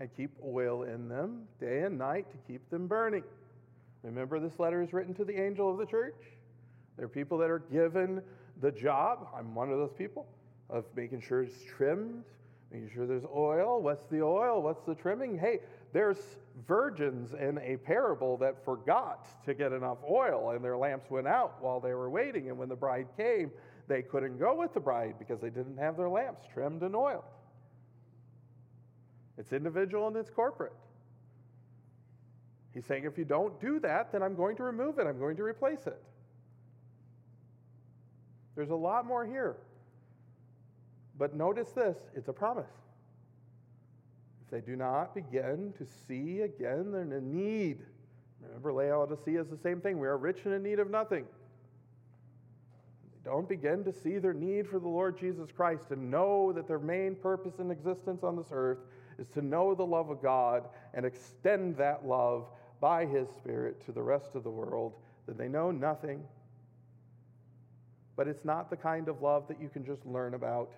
and 0.00 0.08
keep 0.16 0.30
oil 0.42 0.84
in 0.84 1.10
them 1.10 1.42
day 1.60 1.82
and 1.82 1.98
night 1.98 2.30
to 2.30 2.38
keep 2.50 2.70
them 2.70 2.86
burning. 2.86 3.22
Remember, 4.02 4.40
this 4.40 4.58
letter 4.58 4.80
is 4.80 4.94
written 4.94 5.12
to 5.16 5.26
the 5.26 5.38
angel 5.38 5.70
of 5.70 5.76
the 5.76 5.84
church. 5.84 6.14
There 6.96 7.04
are 7.04 7.08
people 7.08 7.36
that 7.36 7.50
are 7.50 7.58
given 7.58 8.22
the 8.62 8.70
job. 8.70 9.28
I'm 9.36 9.54
one 9.54 9.70
of 9.70 9.76
those 9.76 9.92
people 9.92 10.26
of 10.70 10.86
making 10.96 11.20
sure 11.20 11.42
it's 11.42 11.62
trimmed, 11.62 12.24
making 12.72 12.92
sure 12.94 13.06
there's 13.06 13.26
oil. 13.26 13.82
What's 13.82 14.06
the 14.06 14.22
oil? 14.22 14.62
What's 14.62 14.86
the 14.86 14.94
trimming? 14.94 15.38
Hey, 15.38 15.60
there's 15.92 16.38
virgins 16.66 17.34
in 17.34 17.58
a 17.58 17.76
parable 17.76 18.38
that 18.38 18.64
forgot 18.64 19.28
to 19.44 19.52
get 19.52 19.72
enough 19.72 19.98
oil, 20.10 20.52
and 20.52 20.64
their 20.64 20.78
lamps 20.78 21.10
went 21.10 21.26
out 21.26 21.56
while 21.60 21.78
they 21.78 21.92
were 21.92 22.08
waiting. 22.08 22.48
And 22.48 22.56
when 22.56 22.70
the 22.70 22.74
bride 22.76 23.08
came, 23.18 23.50
they 23.88 24.02
couldn't 24.02 24.38
go 24.38 24.54
with 24.54 24.72
the 24.74 24.80
bride 24.80 25.14
because 25.18 25.40
they 25.40 25.50
didn't 25.50 25.78
have 25.78 25.96
their 25.96 26.08
lamps 26.08 26.42
trimmed 26.52 26.82
and 26.82 26.96
oiled. 26.96 27.24
It's 29.36 29.52
individual 29.52 30.08
and 30.08 30.16
it's 30.16 30.30
corporate. 30.30 30.72
He's 32.72 32.84
saying, 32.86 33.04
if 33.04 33.16
you 33.18 33.24
don't 33.24 33.60
do 33.60 33.78
that, 33.80 34.10
then 34.10 34.22
I'm 34.22 34.34
going 34.34 34.56
to 34.56 34.64
remove 34.64 34.98
it, 34.98 35.06
I'm 35.06 35.18
going 35.18 35.36
to 35.36 35.44
replace 35.44 35.86
it. 35.86 36.00
There's 38.56 38.70
a 38.70 38.76
lot 38.76 39.06
more 39.06 39.26
here. 39.26 39.56
But 41.18 41.34
notice 41.34 41.70
this 41.70 41.96
it's 42.14 42.28
a 42.28 42.32
promise. 42.32 42.70
If 44.44 44.50
they 44.50 44.60
do 44.60 44.76
not 44.76 45.14
begin 45.14 45.72
to 45.78 45.86
see 46.06 46.40
again, 46.40 46.92
they're 46.92 47.02
in 47.02 47.32
need. 47.32 47.78
Remember, 48.42 48.72
Laodicea 48.72 49.40
is 49.40 49.48
the 49.48 49.56
same 49.56 49.80
thing. 49.80 49.98
We 49.98 50.06
are 50.06 50.18
rich 50.18 50.40
and 50.44 50.54
in 50.54 50.62
need 50.62 50.78
of 50.78 50.90
nothing. 50.90 51.24
Don't 53.24 53.48
begin 53.48 53.84
to 53.84 53.92
see 53.92 54.18
their 54.18 54.34
need 54.34 54.68
for 54.68 54.78
the 54.78 54.88
Lord 54.88 55.18
Jesus 55.18 55.50
Christ 55.50 55.90
and 55.90 56.10
know 56.10 56.52
that 56.52 56.68
their 56.68 56.78
main 56.78 57.14
purpose 57.14 57.58
in 57.58 57.70
existence 57.70 58.22
on 58.22 58.36
this 58.36 58.48
earth 58.50 58.80
is 59.18 59.28
to 59.28 59.40
know 59.40 59.74
the 59.74 59.86
love 59.86 60.10
of 60.10 60.20
God 60.22 60.64
and 60.92 61.06
extend 61.06 61.76
that 61.78 62.06
love 62.06 62.46
by 62.80 63.06
His 63.06 63.28
Spirit 63.30 63.84
to 63.86 63.92
the 63.92 64.02
rest 64.02 64.34
of 64.34 64.44
the 64.44 64.50
world, 64.50 64.92
that 65.26 65.38
they 65.38 65.48
know 65.48 65.70
nothing. 65.70 66.22
But 68.14 68.28
it's 68.28 68.44
not 68.44 68.68
the 68.68 68.76
kind 68.76 69.08
of 69.08 69.22
love 69.22 69.48
that 69.48 69.60
you 69.60 69.70
can 69.70 69.86
just 69.86 70.04
learn 70.04 70.34
about. 70.34 70.72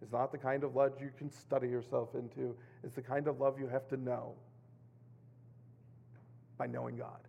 It's 0.00 0.12
not 0.12 0.32
the 0.32 0.38
kind 0.38 0.64
of 0.64 0.74
love 0.74 0.92
you 1.00 1.10
can 1.18 1.30
study 1.30 1.68
yourself 1.68 2.14
into. 2.14 2.56
It's 2.82 2.94
the 2.94 3.02
kind 3.02 3.28
of 3.28 3.40
love 3.40 3.58
you 3.60 3.68
have 3.68 3.86
to 3.88 3.98
know 3.98 4.32
by 6.56 6.66
knowing 6.66 6.96
God 6.96 7.20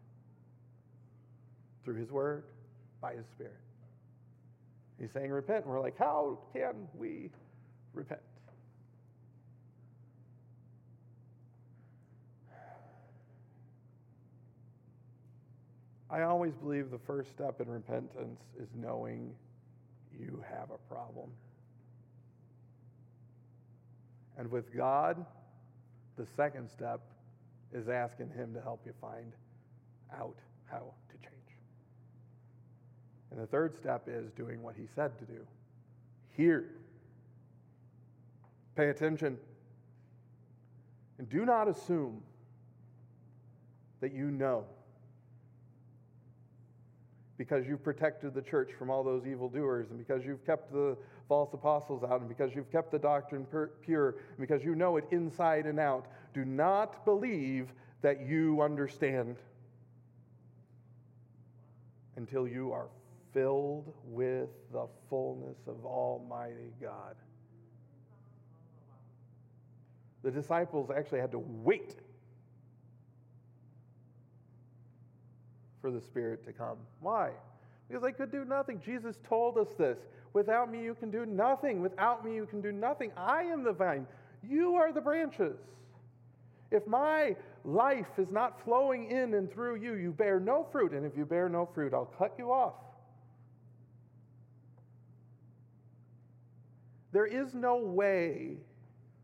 through 1.83 1.95
His 1.95 2.09
Word, 2.09 2.45
by 3.01 3.15
His 3.15 3.27
Spirit. 3.27 3.59
He's 5.01 5.11
saying, 5.11 5.31
Repent. 5.31 5.65
And 5.65 5.73
we're 5.73 5.81
like, 5.81 5.97
How 5.97 6.37
can 6.53 6.87
we 6.93 7.31
repent? 7.93 8.21
I 16.11 16.21
always 16.23 16.53
believe 16.53 16.91
the 16.91 16.99
first 16.99 17.31
step 17.31 17.61
in 17.61 17.69
repentance 17.69 18.41
is 18.59 18.67
knowing 18.75 19.33
you 20.11 20.43
have 20.47 20.69
a 20.69 20.77
problem. 20.93 21.31
And 24.37 24.51
with 24.51 24.75
God, 24.75 25.25
the 26.17 26.27
second 26.35 26.69
step 26.69 26.99
is 27.73 27.87
asking 27.87 28.29
Him 28.29 28.53
to 28.53 28.61
help 28.61 28.81
you 28.85 28.93
find 29.01 29.31
out 30.13 30.37
how. 30.69 30.93
And 33.31 33.39
the 33.39 33.47
third 33.47 33.75
step 33.75 34.03
is 34.07 34.31
doing 34.33 34.61
what 34.61 34.75
He 34.75 34.87
said 34.95 35.17
to 35.19 35.25
do. 35.25 35.39
Hear. 36.35 36.65
Pay 38.75 38.89
attention. 38.89 39.37
And 41.17 41.29
do 41.29 41.45
not 41.45 41.67
assume 41.67 42.21
that 44.01 44.13
you 44.13 44.31
know 44.31 44.65
because 47.37 47.65
you've 47.65 47.83
protected 47.83 48.35
the 48.35 48.41
church 48.41 48.69
from 48.77 48.91
all 48.91 49.03
those 49.03 49.25
evildoers, 49.25 49.89
and 49.89 49.97
because 49.97 50.23
you've 50.23 50.45
kept 50.45 50.71
the 50.71 50.95
false 51.27 51.51
apostles 51.55 52.03
out, 52.03 52.19
and 52.19 52.29
because 52.29 52.53
you've 52.53 52.71
kept 52.71 52.91
the 52.91 52.99
doctrine 52.99 53.47
pure, 53.81 54.09
and 54.09 54.37
because 54.39 54.63
you 54.63 54.75
know 54.75 54.97
it 54.97 55.05
inside 55.09 55.65
and 55.65 55.79
out. 55.79 56.05
Do 56.35 56.45
not 56.45 57.03
believe 57.03 57.73
that 58.03 58.27
you 58.27 58.61
understand 58.61 59.37
until 62.15 62.47
you 62.47 62.71
are 62.71 62.85
filled 63.33 63.93
with 64.03 64.49
the 64.71 64.87
fullness 65.09 65.57
of 65.67 65.85
Almighty 65.85 66.73
God. 66.81 67.15
The 70.23 70.31
disciples 70.31 70.91
actually 70.95 71.19
had 71.19 71.31
to 71.31 71.39
wait 71.39 71.95
for 75.81 75.91
the 75.91 76.01
Spirit 76.01 76.45
to 76.45 76.53
come. 76.53 76.77
Why? 76.99 77.31
because 77.91 78.03
they 78.03 78.13
could 78.13 78.31
do 78.31 78.45
nothing. 78.45 78.81
Jesus 78.83 79.17
told 79.27 79.57
us 79.57 79.67
this. 79.77 79.97
Without 80.33 80.71
me, 80.71 80.81
you 80.81 80.95
can 80.95 81.11
do 81.11 81.25
nothing. 81.25 81.81
Without 81.81 82.23
me, 82.23 82.33
you 82.33 82.45
can 82.45 82.61
do 82.61 82.71
nothing. 82.71 83.11
I 83.17 83.43
am 83.43 83.63
the 83.63 83.73
vine, 83.73 84.07
you 84.47 84.75
are 84.75 84.93
the 84.93 85.01
branches. 85.01 85.57
If 86.71 86.87
my 86.87 87.35
life 87.65 88.07
is 88.17 88.31
not 88.31 88.63
flowing 88.63 89.11
in 89.11 89.33
and 89.33 89.51
through 89.51 89.75
you, 89.75 89.95
you 89.95 90.13
bear 90.13 90.39
no 90.39 90.65
fruit. 90.71 90.93
And 90.93 91.05
if 91.05 91.17
you 91.17 91.25
bear 91.25 91.49
no 91.49 91.67
fruit, 91.75 91.93
I'll 91.93 92.05
cut 92.05 92.33
you 92.37 92.49
off. 92.49 92.75
There 97.11 97.25
is 97.25 97.53
no 97.53 97.77
way, 97.77 98.57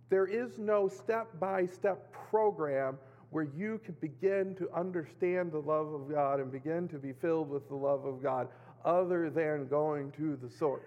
there 0.09 0.27
is 0.27 0.57
no 0.57 0.88
step 0.88 1.39
by 1.39 1.65
step 1.65 2.13
program 2.29 2.97
where 3.29 3.47
you 3.55 3.79
can 3.83 3.95
begin 3.99 4.55
to 4.55 4.69
understand 4.73 5.51
the 5.51 5.59
love 5.59 5.93
of 5.93 6.09
God 6.09 6.39
and 6.39 6.51
begin 6.51 6.88
to 6.89 6.97
be 6.97 7.13
filled 7.13 7.49
with 7.49 7.67
the 7.67 7.75
love 7.75 8.05
of 8.05 8.21
God 8.21 8.47
other 8.85 9.29
than 9.29 9.67
going 9.67 10.11
to 10.13 10.38
the 10.41 10.49
source. 10.49 10.83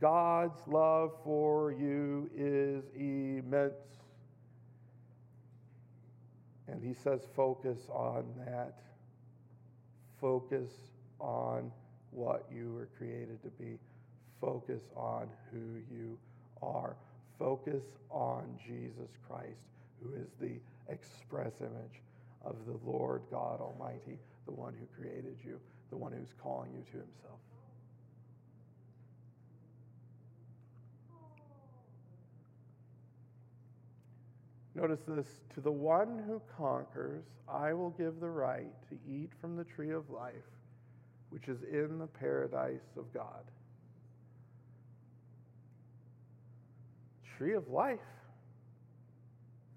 God's 0.00 0.60
love 0.66 1.12
for 1.22 1.72
you 1.72 2.30
is 2.34 2.84
immense. 2.94 3.74
And 6.66 6.82
he 6.82 6.94
says, 6.94 7.20
focus 7.36 7.78
on 7.90 8.24
that. 8.46 8.80
Focus 10.20 10.70
on 11.18 11.70
what 12.10 12.46
you 12.52 12.72
were 12.72 12.88
created 12.98 13.42
to 13.42 13.48
be. 13.50 13.78
Focus 14.40 14.82
on 14.96 15.28
who 15.52 15.80
you 15.94 16.18
are. 16.62 16.96
Focus 17.38 17.82
on 18.10 18.44
Jesus 18.66 19.10
Christ, 19.28 19.60
who 20.02 20.14
is 20.14 20.28
the 20.40 20.60
express 20.92 21.52
image 21.60 22.02
of 22.44 22.56
the 22.66 22.78
Lord 22.84 23.22
God 23.30 23.60
Almighty, 23.60 24.18
the 24.46 24.52
one 24.52 24.74
who 24.78 24.86
created 25.00 25.36
you, 25.44 25.60
the 25.90 25.96
one 25.96 26.12
who's 26.12 26.34
calling 26.42 26.70
you 26.72 26.82
to 26.92 26.98
himself. 26.98 27.38
Notice 34.74 35.00
this 35.06 35.26
to 35.54 35.60
the 35.60 35.70
one 35.70 36.22
who 36.26 36.40
conquers, 36.56 37.24
I 37.48 37.72
will 37.72 37.90
give 37.90 38.20
the 38.20 38.30
right 38.30 38.72
to 38.88 38.98
eat 39.10 39.30
from 39.40 39.56
the 39.56 39.64
tree 39.64 39.90
of 39.90 40.08
life, 40.08 40.32
which 41.30 41.48
is 41.48 41.62
in 41.62 41.98
the 41.98 42.06
paradise 42.06 42.96
of 42.96 43.12
God. 43.14 43.44
Tree 47.36 47.54
of 47.54 47.68
life. 47.68 47.98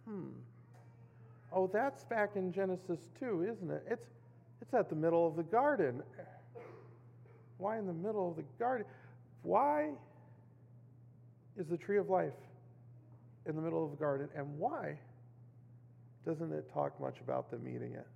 Hmm. 0.06 0.30
Oh, 1.51 1.70
that's 1.72 2.04
back 2.04 2.32
in 2.36 2.51
Genesis 2.51 2.99
2, 3.20 3.43
isn't 3.43 3.72
it? 3.72 3.84
It's, 3.89 4.08
it's 4.62 4.74
at 4.74 4.89
the 4.89 4.95
middle 4.95 5.28
of 5.28 5.36
the 5.36 5.43
garden. 5.43 6.01
Why 7.58 7.78
in 7.78 7.86
the 7.86 7.93
middle 7.93 8.30
of 8.30 8.36
the 8.36 8.43
garden? 8.60 8.86
Why 9.43 9.91
is 11.58 11.68
the 11.68 11.78
tree 11.78 11.97
of 11.97 12.10
life 12.10 12.34
in 13.45 13.56
the 13.56 13.62
middle 13.62 13.86
of 13.86 13.91
the 13.91 13.97
garden? 13.97 14.28
And 14.36 14.58
why 14.58 14.97
doesn't 16.26 16.51
it 16.51 16.72
talk 16.74 16.99
much 16.99 17.20
about 17.22 17.51
them 17.51 17.68
eating 17.68 17.93
it? 17.93 18.08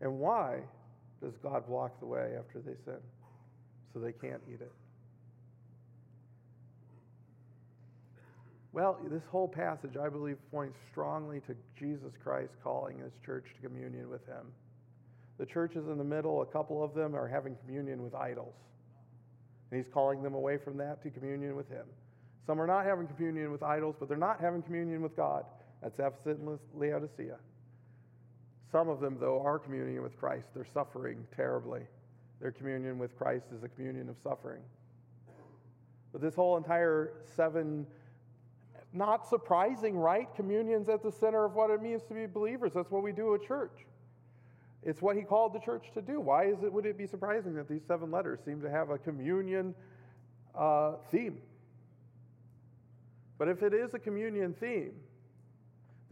And 0.00 0.18
why 0.18 0.60
does 1.22 1.34
God 1.42 1.66
block 1.66 1.98
the 2.00 2.06
way 2.06 2.34
after 2.38 2.60
they 2.60 2.74
sin 2.84 3.00
so 3.92 4.00
they 4.00 4.12
can't 4.12 4.42
eat 4.48 4.60
it? 4.60 4.72
Well, 8.72 8.98
this 9.08 9.22
whole 9.30 9.46
passage, 9.46 9.96
I 9.96 10.08
believe, 10.08 10.36
points 10.50 10.76
strongly 10.90 11.40
to 11.46 11.54
Jesus 11.78 12.12
Christ 12.22 12.50
calling 12.62 12.98
his 12.98 13.12
church 13.24 13.44
to 13.54 13.68
communion 13.68 14.10
with 14.10 14.26
him. 14.26 14.46
The 15.38 15.46
church 15.46 15.76
is 15.76 15.86
in 15.86 15.96
the 15.96 16.04
middle, 16.04 16.42
a 16.42 16.46
couple 16.46 16.82
of 16.82 16.92
them 16.92 17.14
are 17.14 17.28
having 17.28 17.56
communion 17.64 18.02
with 18.02 18.14
idols. 18.14 18.54
And 19.70 19.82
he's 19.82 19.92
calling 19.92 20.22
them 20.22 20.34
away 20.34 20.58
from 20.58 20.76
that 20.78 21.02
to 21.04 21.10
communion 21.10 21.54
with 21.54 21.68
him. 21.68 21.86
Some 22.46 22.60
are 22.60 22.66
not 22.66 22.84
having 22.84 23.06
communion 23.06 23.52
with 23.52 23.62
idols, 23.62 23.94
but 23.98 24.08
they're 24.08 24.18
not 24.18 24.40
having 24.40 24.62
communion 24.62 25.02
with 25.02 25.16
God. 25.16 25.44
That's 25.80 25.98
Ephesus 25.98 26.38
and 26.40 26.58
Laodicea. 26.74 27.36
Some 28.74 28.88
of 28.88 28.98
them, 28.98 29.18
though, 29.20 29.40
are 29.40 29.60
communing 29.60 30.02
with 30.02 30.18
Christ. 30.18 30.48
They're 30.52 30.66
suffering 30.74 31.24
terribly. 31.36 31.82
Their 32.40 32.50
communion 32.50 32.98
with 32.98 33.16
Christ 33.16 33.46
is 33.56 33.62
a 33.62 33.68
communion 33.68 34.08
of 34.08 34.16
suffering. 34.20 34.62
But 36.10 36.20
this 36.20 36.34
whole 36.34 36.56
entire 36.56 37.12
seven 37.36 37.86
not 38.92 39.28
surprising, 39.28 39.96
right? 39.96 40.26
Communion's 40.34 40.88
at 40.88 41.04
the 41.04 41.12
center 41.12 41.44
of 41.44 41.54
what 41.54 41.70
it 41.70 41.82
means 41.82 42.02
to 42.08 42.14
be 42.14 42.26
believers. 42.26 42.72
That's 42.74 42.90
what 42.90 43.04
we 43.04 43.12
do 43.12 43.36
at 43.36 43.46
church. 43.46 43.86
It's 44.82 45.00
what 45.00 45.14
he 45.14 45.22
called 45.22 45.52
the 45.52 45.60
church 45.60 45.92
to 45.94 46.02
do. 46.02 46.18
Why 46.18 46.46
is 46.46 46.64
it, 46.64 46.72
would 46.72 46.84
it 46.84 46.98
be 46.98 47.06
surprising 47.06 47.54
that 47.54 47.68
these 47.68 47.84
seven 47.86 48.10
letters 48.10 48.40
seem 48.44 48.60
to 48.60 48.70
have 48.70 48.90
a 48.90 48.98
communion 48.98 49.72
uh, 50.52 50.94
theme? 51.12 51.38
But 53.38 53.46
if 53.46 53.62
it 53.62 53.72
is 53.72 53.94
a 53.94 54.00
communion 54.00 54.52
theme, 54.52 54.94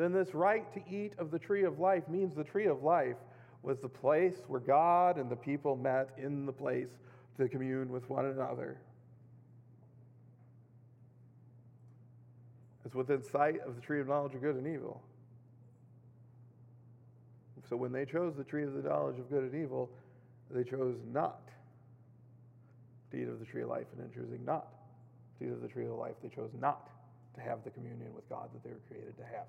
then 0.02 0.12
this 0.12 0.34
right 0.34 0.72
to 0.74 0.80
eat 0.92 1.12
of 1.18 1.30
the 1.30 1.38
tree 1.38 1.64
of 1.64 1.78
life 1.78 2.08
means 2.08 2.34
the 2.34 2.42
tree 2.42 2.66
of 2.66 2.82
life 2.82 3.16
was 3.62 3.78
the 3.78 3.88
place 3.88 4.34
where 4.48 4.60
God 4.60 5.16
and 5.16 5.30
the 5.30 5.36
people 5.36 5.76
met 5.76 6.10
in 6.18 6.44
the 6.44 6.52
place 6.52 6.88
to 7.38 7.48
commune 7.48 7.90
with 7.92 8.08
one 8.10 8.26
another. 8.26 8.78
It's 12.84 12.94
within 12.94 13.22
sight 13.22 13.60
of 13.66 13.76
the 13.76 13.80
tree 13.80 14.00
of 14.00 14.08
knowledge 14.08 14.34
of 14.34 14.40
good 14.40 14.56
and 14.56 14.66
evil. 14.66 15.00
So 17.68 17.76
when 17.76 17.92
they 17.92 18.04
chose 18.04 18.34
the 18.36 18.44
tree 18.44 18.64
of 18.64 18.74
the 18.74 18.82
knowledge 18.82 19.18
of 19.18 19.30
good 19.30 19.44
and 19.44 19.54
evil, 19.54 19.88
they 20.50 20.64
chose 20.64 20.96
not 21.12 21.48
to 23.12 23.16
eat 23.16 23.28
of 23.28 23.38
the 23.38 23.46
tree 23.46 23.62
of 23.62 23.68
life, 23.68 23.86
and 23.96 24.04
in 24.04 24.12
choosing 24.12 24.44
not 24.44 24.66
to 25.38 25.46
eat 25.46 25.52
of 25.52 25.62
the 25.62 25.68
tree 25.68 25.86
of 25.86 25.92
life, 25.92 26.14
they 26.22 26.28
chose 26.28 26.50
not 26.60 26.90
to 27.34 27.40
have 27.40 27.62
the 27.64 27.70
communion 27.70 28.12
with 28.14 28.28
God 28.28 28.50
that 28.52 28.62
they 28.64 28.70
were 28.70 28.82
created 28.88 29.16
to 29.16 29.24
have. 29.24 29.46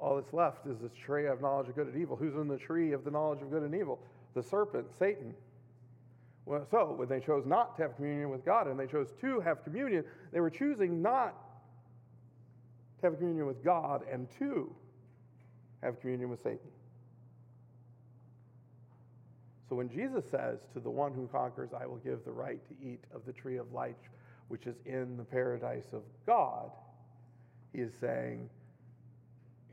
All 0.00 0.16
that's 0.16 0.32
left 0.32 0.66
is 0.66 0.78
this 0.78 0.92
tree 0.94 1.26
of 1.26 1.42
knowledge 1.42 1.68
of 1.68 1.74
good 1.74 1.88
and 1.88 2.00
evil. 2.00 2.16
Who's 2.16 2.34
in 2.34 2.48
the 2.48 2.56
tree 2.56 2.92
of 2.92 3.04
the 3.04 3.10
knowledge 3.10 3.42
of 3.42 3.50
good 3.50 3.62
and 3.62 3.74
evil? 3.74 4.00
The 4.34 4.42
serpent, 4.42 4.86
Satan. 4.98 5.34
Well, 6.46 6.66
so 6.70 6.94
when 6.96 7.08
they 7.08 7.20
chose 7.20 7.44
not 7.46 7.76
to 7.76 7.82
have 7.82 7.96
communion 7.96 8.30
with 8.30 8.44
God 8.44 8.66
and 8.66 8.80
they 8.80 8.86
chose 8.86 9.12
to 9.20 9.40
have 9.40 9.62
communion, 9.62 10.04
they 10.32 10.40
were 10.40 10.50
choosing 10.50 11.02
not 11.02 11.34
to 13.00 13.06
have 13.06 13.18
communion 13.18 13.46
with 13.46 13.62
God 13.62 14.02
and 14.10 14.26
to 14.38 14.74
have 15.82 16.00
communion 16.00 16.30
with 16.30 16.42
Satan. 16.42 16.58
So 19.68 19.76
when 19.76 19.88
Jesus 19.88 20.24
says, 20.30 20.60
To 20.72 20.80
the 20.80 20.90
one 20.90 21.12
who 21.12 21.28
conquers, 21.28 21.70
I 21.78 21.86
will 21.86 21.98
give 21.98 22.24
the 22.24 22.32
right 22.32 22.60
to 22.68 22.74
eat 22.86 23.04
of 23.14 23.24
the 23.26 23.32
tree 23.32 23.58
of 23.58 23.72
life, 23.72 23.94
which 24.48 24.66
is 24.66 24.76
in 24.86 25.16
the 25.16 25.24
paradise 25.24 25.92
of 25.92 26.02
God, 26.26 26.70
he 27.72 27.80
is 27.80 27.92
saying, 28.00 28.48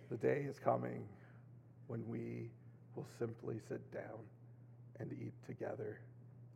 The 0.10 0.18
day 0.18 0.46
is 0.48 0.58
coming 0.60 1.04
when 1.88 2.08
we 2.08 2.50
will 2.96 3.08
simply 3.20 3.60
sit 3.68 3.92
down 3.94 4.20
and 5.00 5.12
eat 5.14 5.34
together 5.46 6.00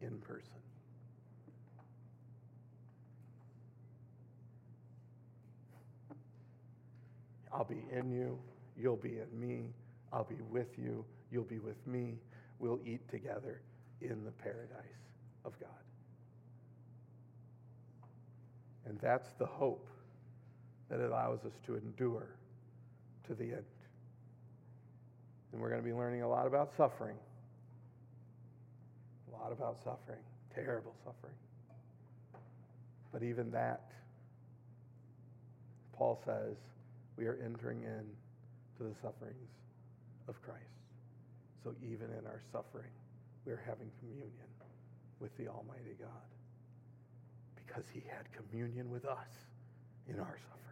in 0.01 0.17
person. 0.19 0.53
I'll 7.53 7.65
be 7.65 7.83
in 7.91 8.09
you, 8.09 8.39
you'll 8.77 8.95
be 8.95 9.19
in 9.19 9.39
me, 9.39 9.73
I'll 10.13 10.23
be 10.23 10.41
with 10.49 10.77
you, 10.77 11.03
you'll 11.31 11.43
be 11.43 11.59
with 11.59 11.85
me. 11.85 12.17
We'll 12.59 12.79
eat 12.85 13.07
together 13.09 13.61
in 14.01 14.23
the 14.23 14.31
paradise 14.31 14.69
of 15.45 15.59
God. 15.59 15.69
And 18.85 18.99
that's 18.99 19.31
the 19.33 19.45
hope 19.45 19.87
that 20.89 20.99
allows 20.99 21.39
us 21.45 21.53
to 21.65 21.75
endure 21.75 22.29
to 23.27 23.35
the 23.35 23.45
end. 23.45 23.65
And 25.51 25.61
we're 25.61 25.69
going 25.69 25.81
to 25.81 25.87
be 25.87 25.93
learning 25.93 26.21
a 26.23 26.29
lot 26.29 26.47
about 26.47 26.71
suffering 26.77 27.17
A 29.27 29.31
lot 29.43 29.51
about 29.51 29.77
suffering, 29.83 30.23
terrible 30.55 30.95
suffering. 31.03 31.35
But 33.11 33.23
even 33.23 33.51
that, 33.51 33.91
Paul 35.93 36.21
says, 36.25 36.55
we 37.17 37.25
are 37.27 37.37
entering 37.43 37.83
in 37.83 38.05
to 38.77 38.83
the 38.83 38.95
sufferings 39.01 39.49
of 40.27 40.41
Christ. 40.41 40.59
So 41.63 41.75
even 41.83 42.07
in 42.17 42.25
our 42.25 42.41
suffering, 42.51 42.91
we 43.45 43.51
are 43.51 43.61
having 43.65 43.91
communion 43.99 44.31
with 45.19 45.35
the 45.37 45.47
Almighty 45.47 45.95
God 45.99 46.09
because 47.55 47.83
he 47.93 48.01
had 48.09 48.25
communion 48.33 48.89
with 48.89 49.05
us 49.05 49.27
in 50.07 50.19
our 50.19 50.37
suffering. 50.49 50.70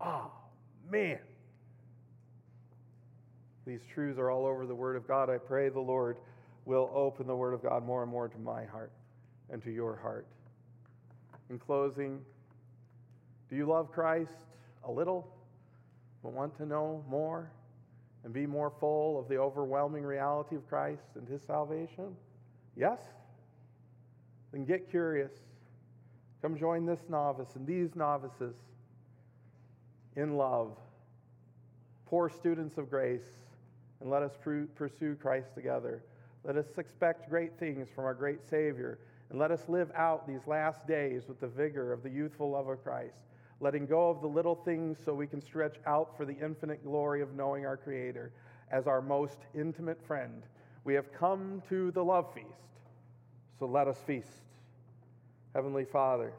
Oh, 0.00 0.30
man. 0.90 1.18
These 3.66 3.80
truths 3.92 4.18
are 4.18 4.30
all 4.30 4.46
over 4.46 4.66
the 4.66 4.74
Word 4.74 4.96
of 4.96 5.08
God. 5.08 5.30
I 5.30 5.38
pray 5.38 5.68
the 5.68 5.80
Lord 5.80 6.18
will 6.66 6.90
open 6.94 7.26
the 7.26 7.36
Word 7.36 7.54
of 7.54 7.62
God 7.62 7.84
more 7.84 8.02
and 8.02 8.10
more 8.10 8.28
to 8.28 8.38
my 8.38 8.64
heart 8.64 8.92
and 9.50 9.62
to 9.62 9.70
your 9.70 9.96
heart. 9.96 10.26
In 11.50 11.58
closing, 11.58 12.20
Do 13.48 13.56
you 13.56 13.66
love 13.66 13.92
Christ 13.92 14.46
a 14.84 14.90
little, 14.90 15.28
but 16.22 16.32
want 16.32 16.56
to 16.56 16.66
know 16.66 17.04
more 17.08 17.50
and 18.24 18.32
be 18.32 18.46
more 18.46 18.72
full 18.80 19.18
of 19.18 19.28
the 19.28 19.36
overwhelming 19.36 20.02
reality 20.02 20.56
of 20.56 20.66
Christ 20.68 21.04
and 21.14 21.28
his 21.28 21.42
salvation? 21.42 22.16
Yes? 22.76 23.00
Then 24.52 24.64
get 24.64 24.90
curious. 24.90 25.32
Come 26.42 26.56
join 26.58 26.86
this 26.86 27.00
novice 27.08 27.54
and 27.54 27.66
these 27.66 27.94
novices 27.94 28.56
in 30.16 30.36
love, 30.36 30.76
poor 32.06 32.28
students 32.28 32.78
of 32.78 32.90
grace, 32.90 33.26
and 34.00 34.10
let 34.10 34.22
us 34.22 34.32
pursue 34.42 35.16
Christ 35.16 35.54
together. 35.54 36.02
Let 36.44 36.56
us 36.56 36.66
expect 36.76 37.30
great 37.30 37.58
things 37.58 37.88
from 37.94 38.04
our 38.04 38.14
great 38.14 38.42
Savior, 38.48 38.98
and 39.30 39.38
let 39.38 39.50
us 39.50 39.68
live 39.68 39.90
out 39.96 40.28
these 40.28 40.46
last 40.46 40.86
days 40.86 41.26
with 41.26 41.40
the 41.40 41.46
vigor 41.48 41.92
of 41.92 42.02
the 42.02 42.10
youthful 42.10 42.50
love 42.50 42.68
of 42.68 42.82
Christ, 42.84 43.22
letting 43.60 43.86
go 43.86 44.10
of 44.10 44.20
the 44.20 44.28
little 44.28 44.54
things 44.54 44.98
so 45.04 45.14
we 45.14 45.26
can 45.26 45.40
stretch 45.40 45.76
out 45.86 46.16
for 46.16 46.24
the 46.24 46.36
infinite 46.38 46.84
glory 46.84 47.22
of 47.22 47.34
knowing 47.34 47.64
our 47.64 47.76
Creator 47.76 48.30
as 48.70 48.86
our 48.86 49.00
most 49.00 49.38
intimate 49.54 50.04
friend. 50.06 50.42
We 50.84 50.94
have 50.94 51.12
come 51.12 51.62
to 51.70 51.90
the 51.92 52.04
love 52.04 52.32
feast, 52.34 52.46
so 53.58 53.66
let 53.66 53.88
us 53.88 53.98
feast. 54.06 54.28
Heavenly 55.54 55.84
Father, 55.86 56.32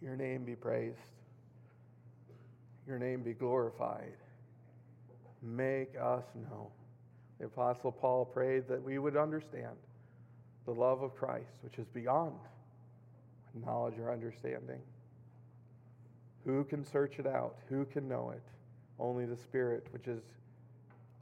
your 0.00 0.16
name 0.16 0.44
be 0.44 0.54
praised, 0.54 0.98
your 2.86 2.98
name 2.98 3.22
be 3.22 3.32
glorified. 3.32 4.14
Make 5.42 5.94
us 6.00 6.24
know. 6.34 6.70
The 7.38 7.46
Apostle 7.46 7.92
Paul 7.92 8.24
prayed 8.24 8.68
that 8.68 8.82
we 8.82 8.98
would 8.98 9.16
understand 9.16 9.76
the 10.64 10.72
love 10.72 11.02
of 11.02 11.14
Christ, 11.14 11.52
which 11.62 11.78
is 11.78 11.86
beyond 11.88 12.34
knowledge 13.64 13.98
or 13.98 14.12
understanding. 14.12 14.80
Who 16.44 16.64
can 16.64 16.84
search 16.84 17.18
it 17.18 17.26
out? 17.26 17.56
Who 17.68 17.84
can 17.86 18.08
know 18.08 18.30
it? 18.30 18.42
Only 18.98 19.26
the 19.26 19.36
Spirit, 19.36 19.86
which 19.90 20.06
is 20.06 20.22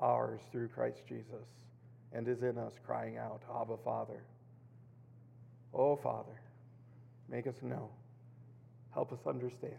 ours 0.01 0.41
through 0.53 0.69
Christ 0.69 1.03
Jesus 1.09 1.47
and 2.13 2.29
is 2.29 2.43
in 2.43 2.57
us, 2.57 2.75
crying 2.87 3.19
out, 3.19 3.43
Abba, 3.61 3.77
Father. 3.85 4.23
Oh, 5.75 5.97
Father, 5.97 6.41
make 7.29 7.47
us 7.47 7.57
know. 7.61 7.91
Help 8.95 9.13
us 9.13 9.27
understand. 9.27 9.75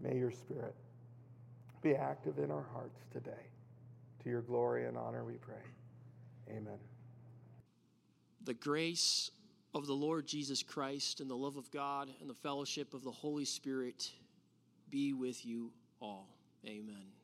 May 0.00 0.16
your 0.16 0.30
Spirit 0.30 0.74
be 1.82 1.94
active 1.94 2.38
in 2.38 2.50
our 2.50 2.66
hearts 2.72 3.00
today. 3.12 3.48
To 4.22 4.30
your 4.30 4.42
glory 4.42 4.86
and 4.86 4.96
honor, 4.96 5.24
we 5.24 5.34
pray. 5.34 5.62
Amen. 6.48 6.78
The 8.44 8.54
grace 8.54 9.30
of 9.74 9.86
the 9.86 9.94
Lord 9.94 10.26
Jesus 10.26 10.62
Christ 10.62 11.20
and 11.20 11.28
the 11.28 11.36
love 11.36 11.56
of 11.56 11.70
God 11.70 12.10
and 12.20 12.30
the 12.30 12.34
fellowship 12.34 12.94
of 12.94 13.02
the 13.02 13.10
Holy 13.10 13.44
Spirit 13.44 14.10
be 14.90 15.12
with 15.12 15.44
you 15.44 15.72
all. 16.00 16.28
Amen. 16.66 17.19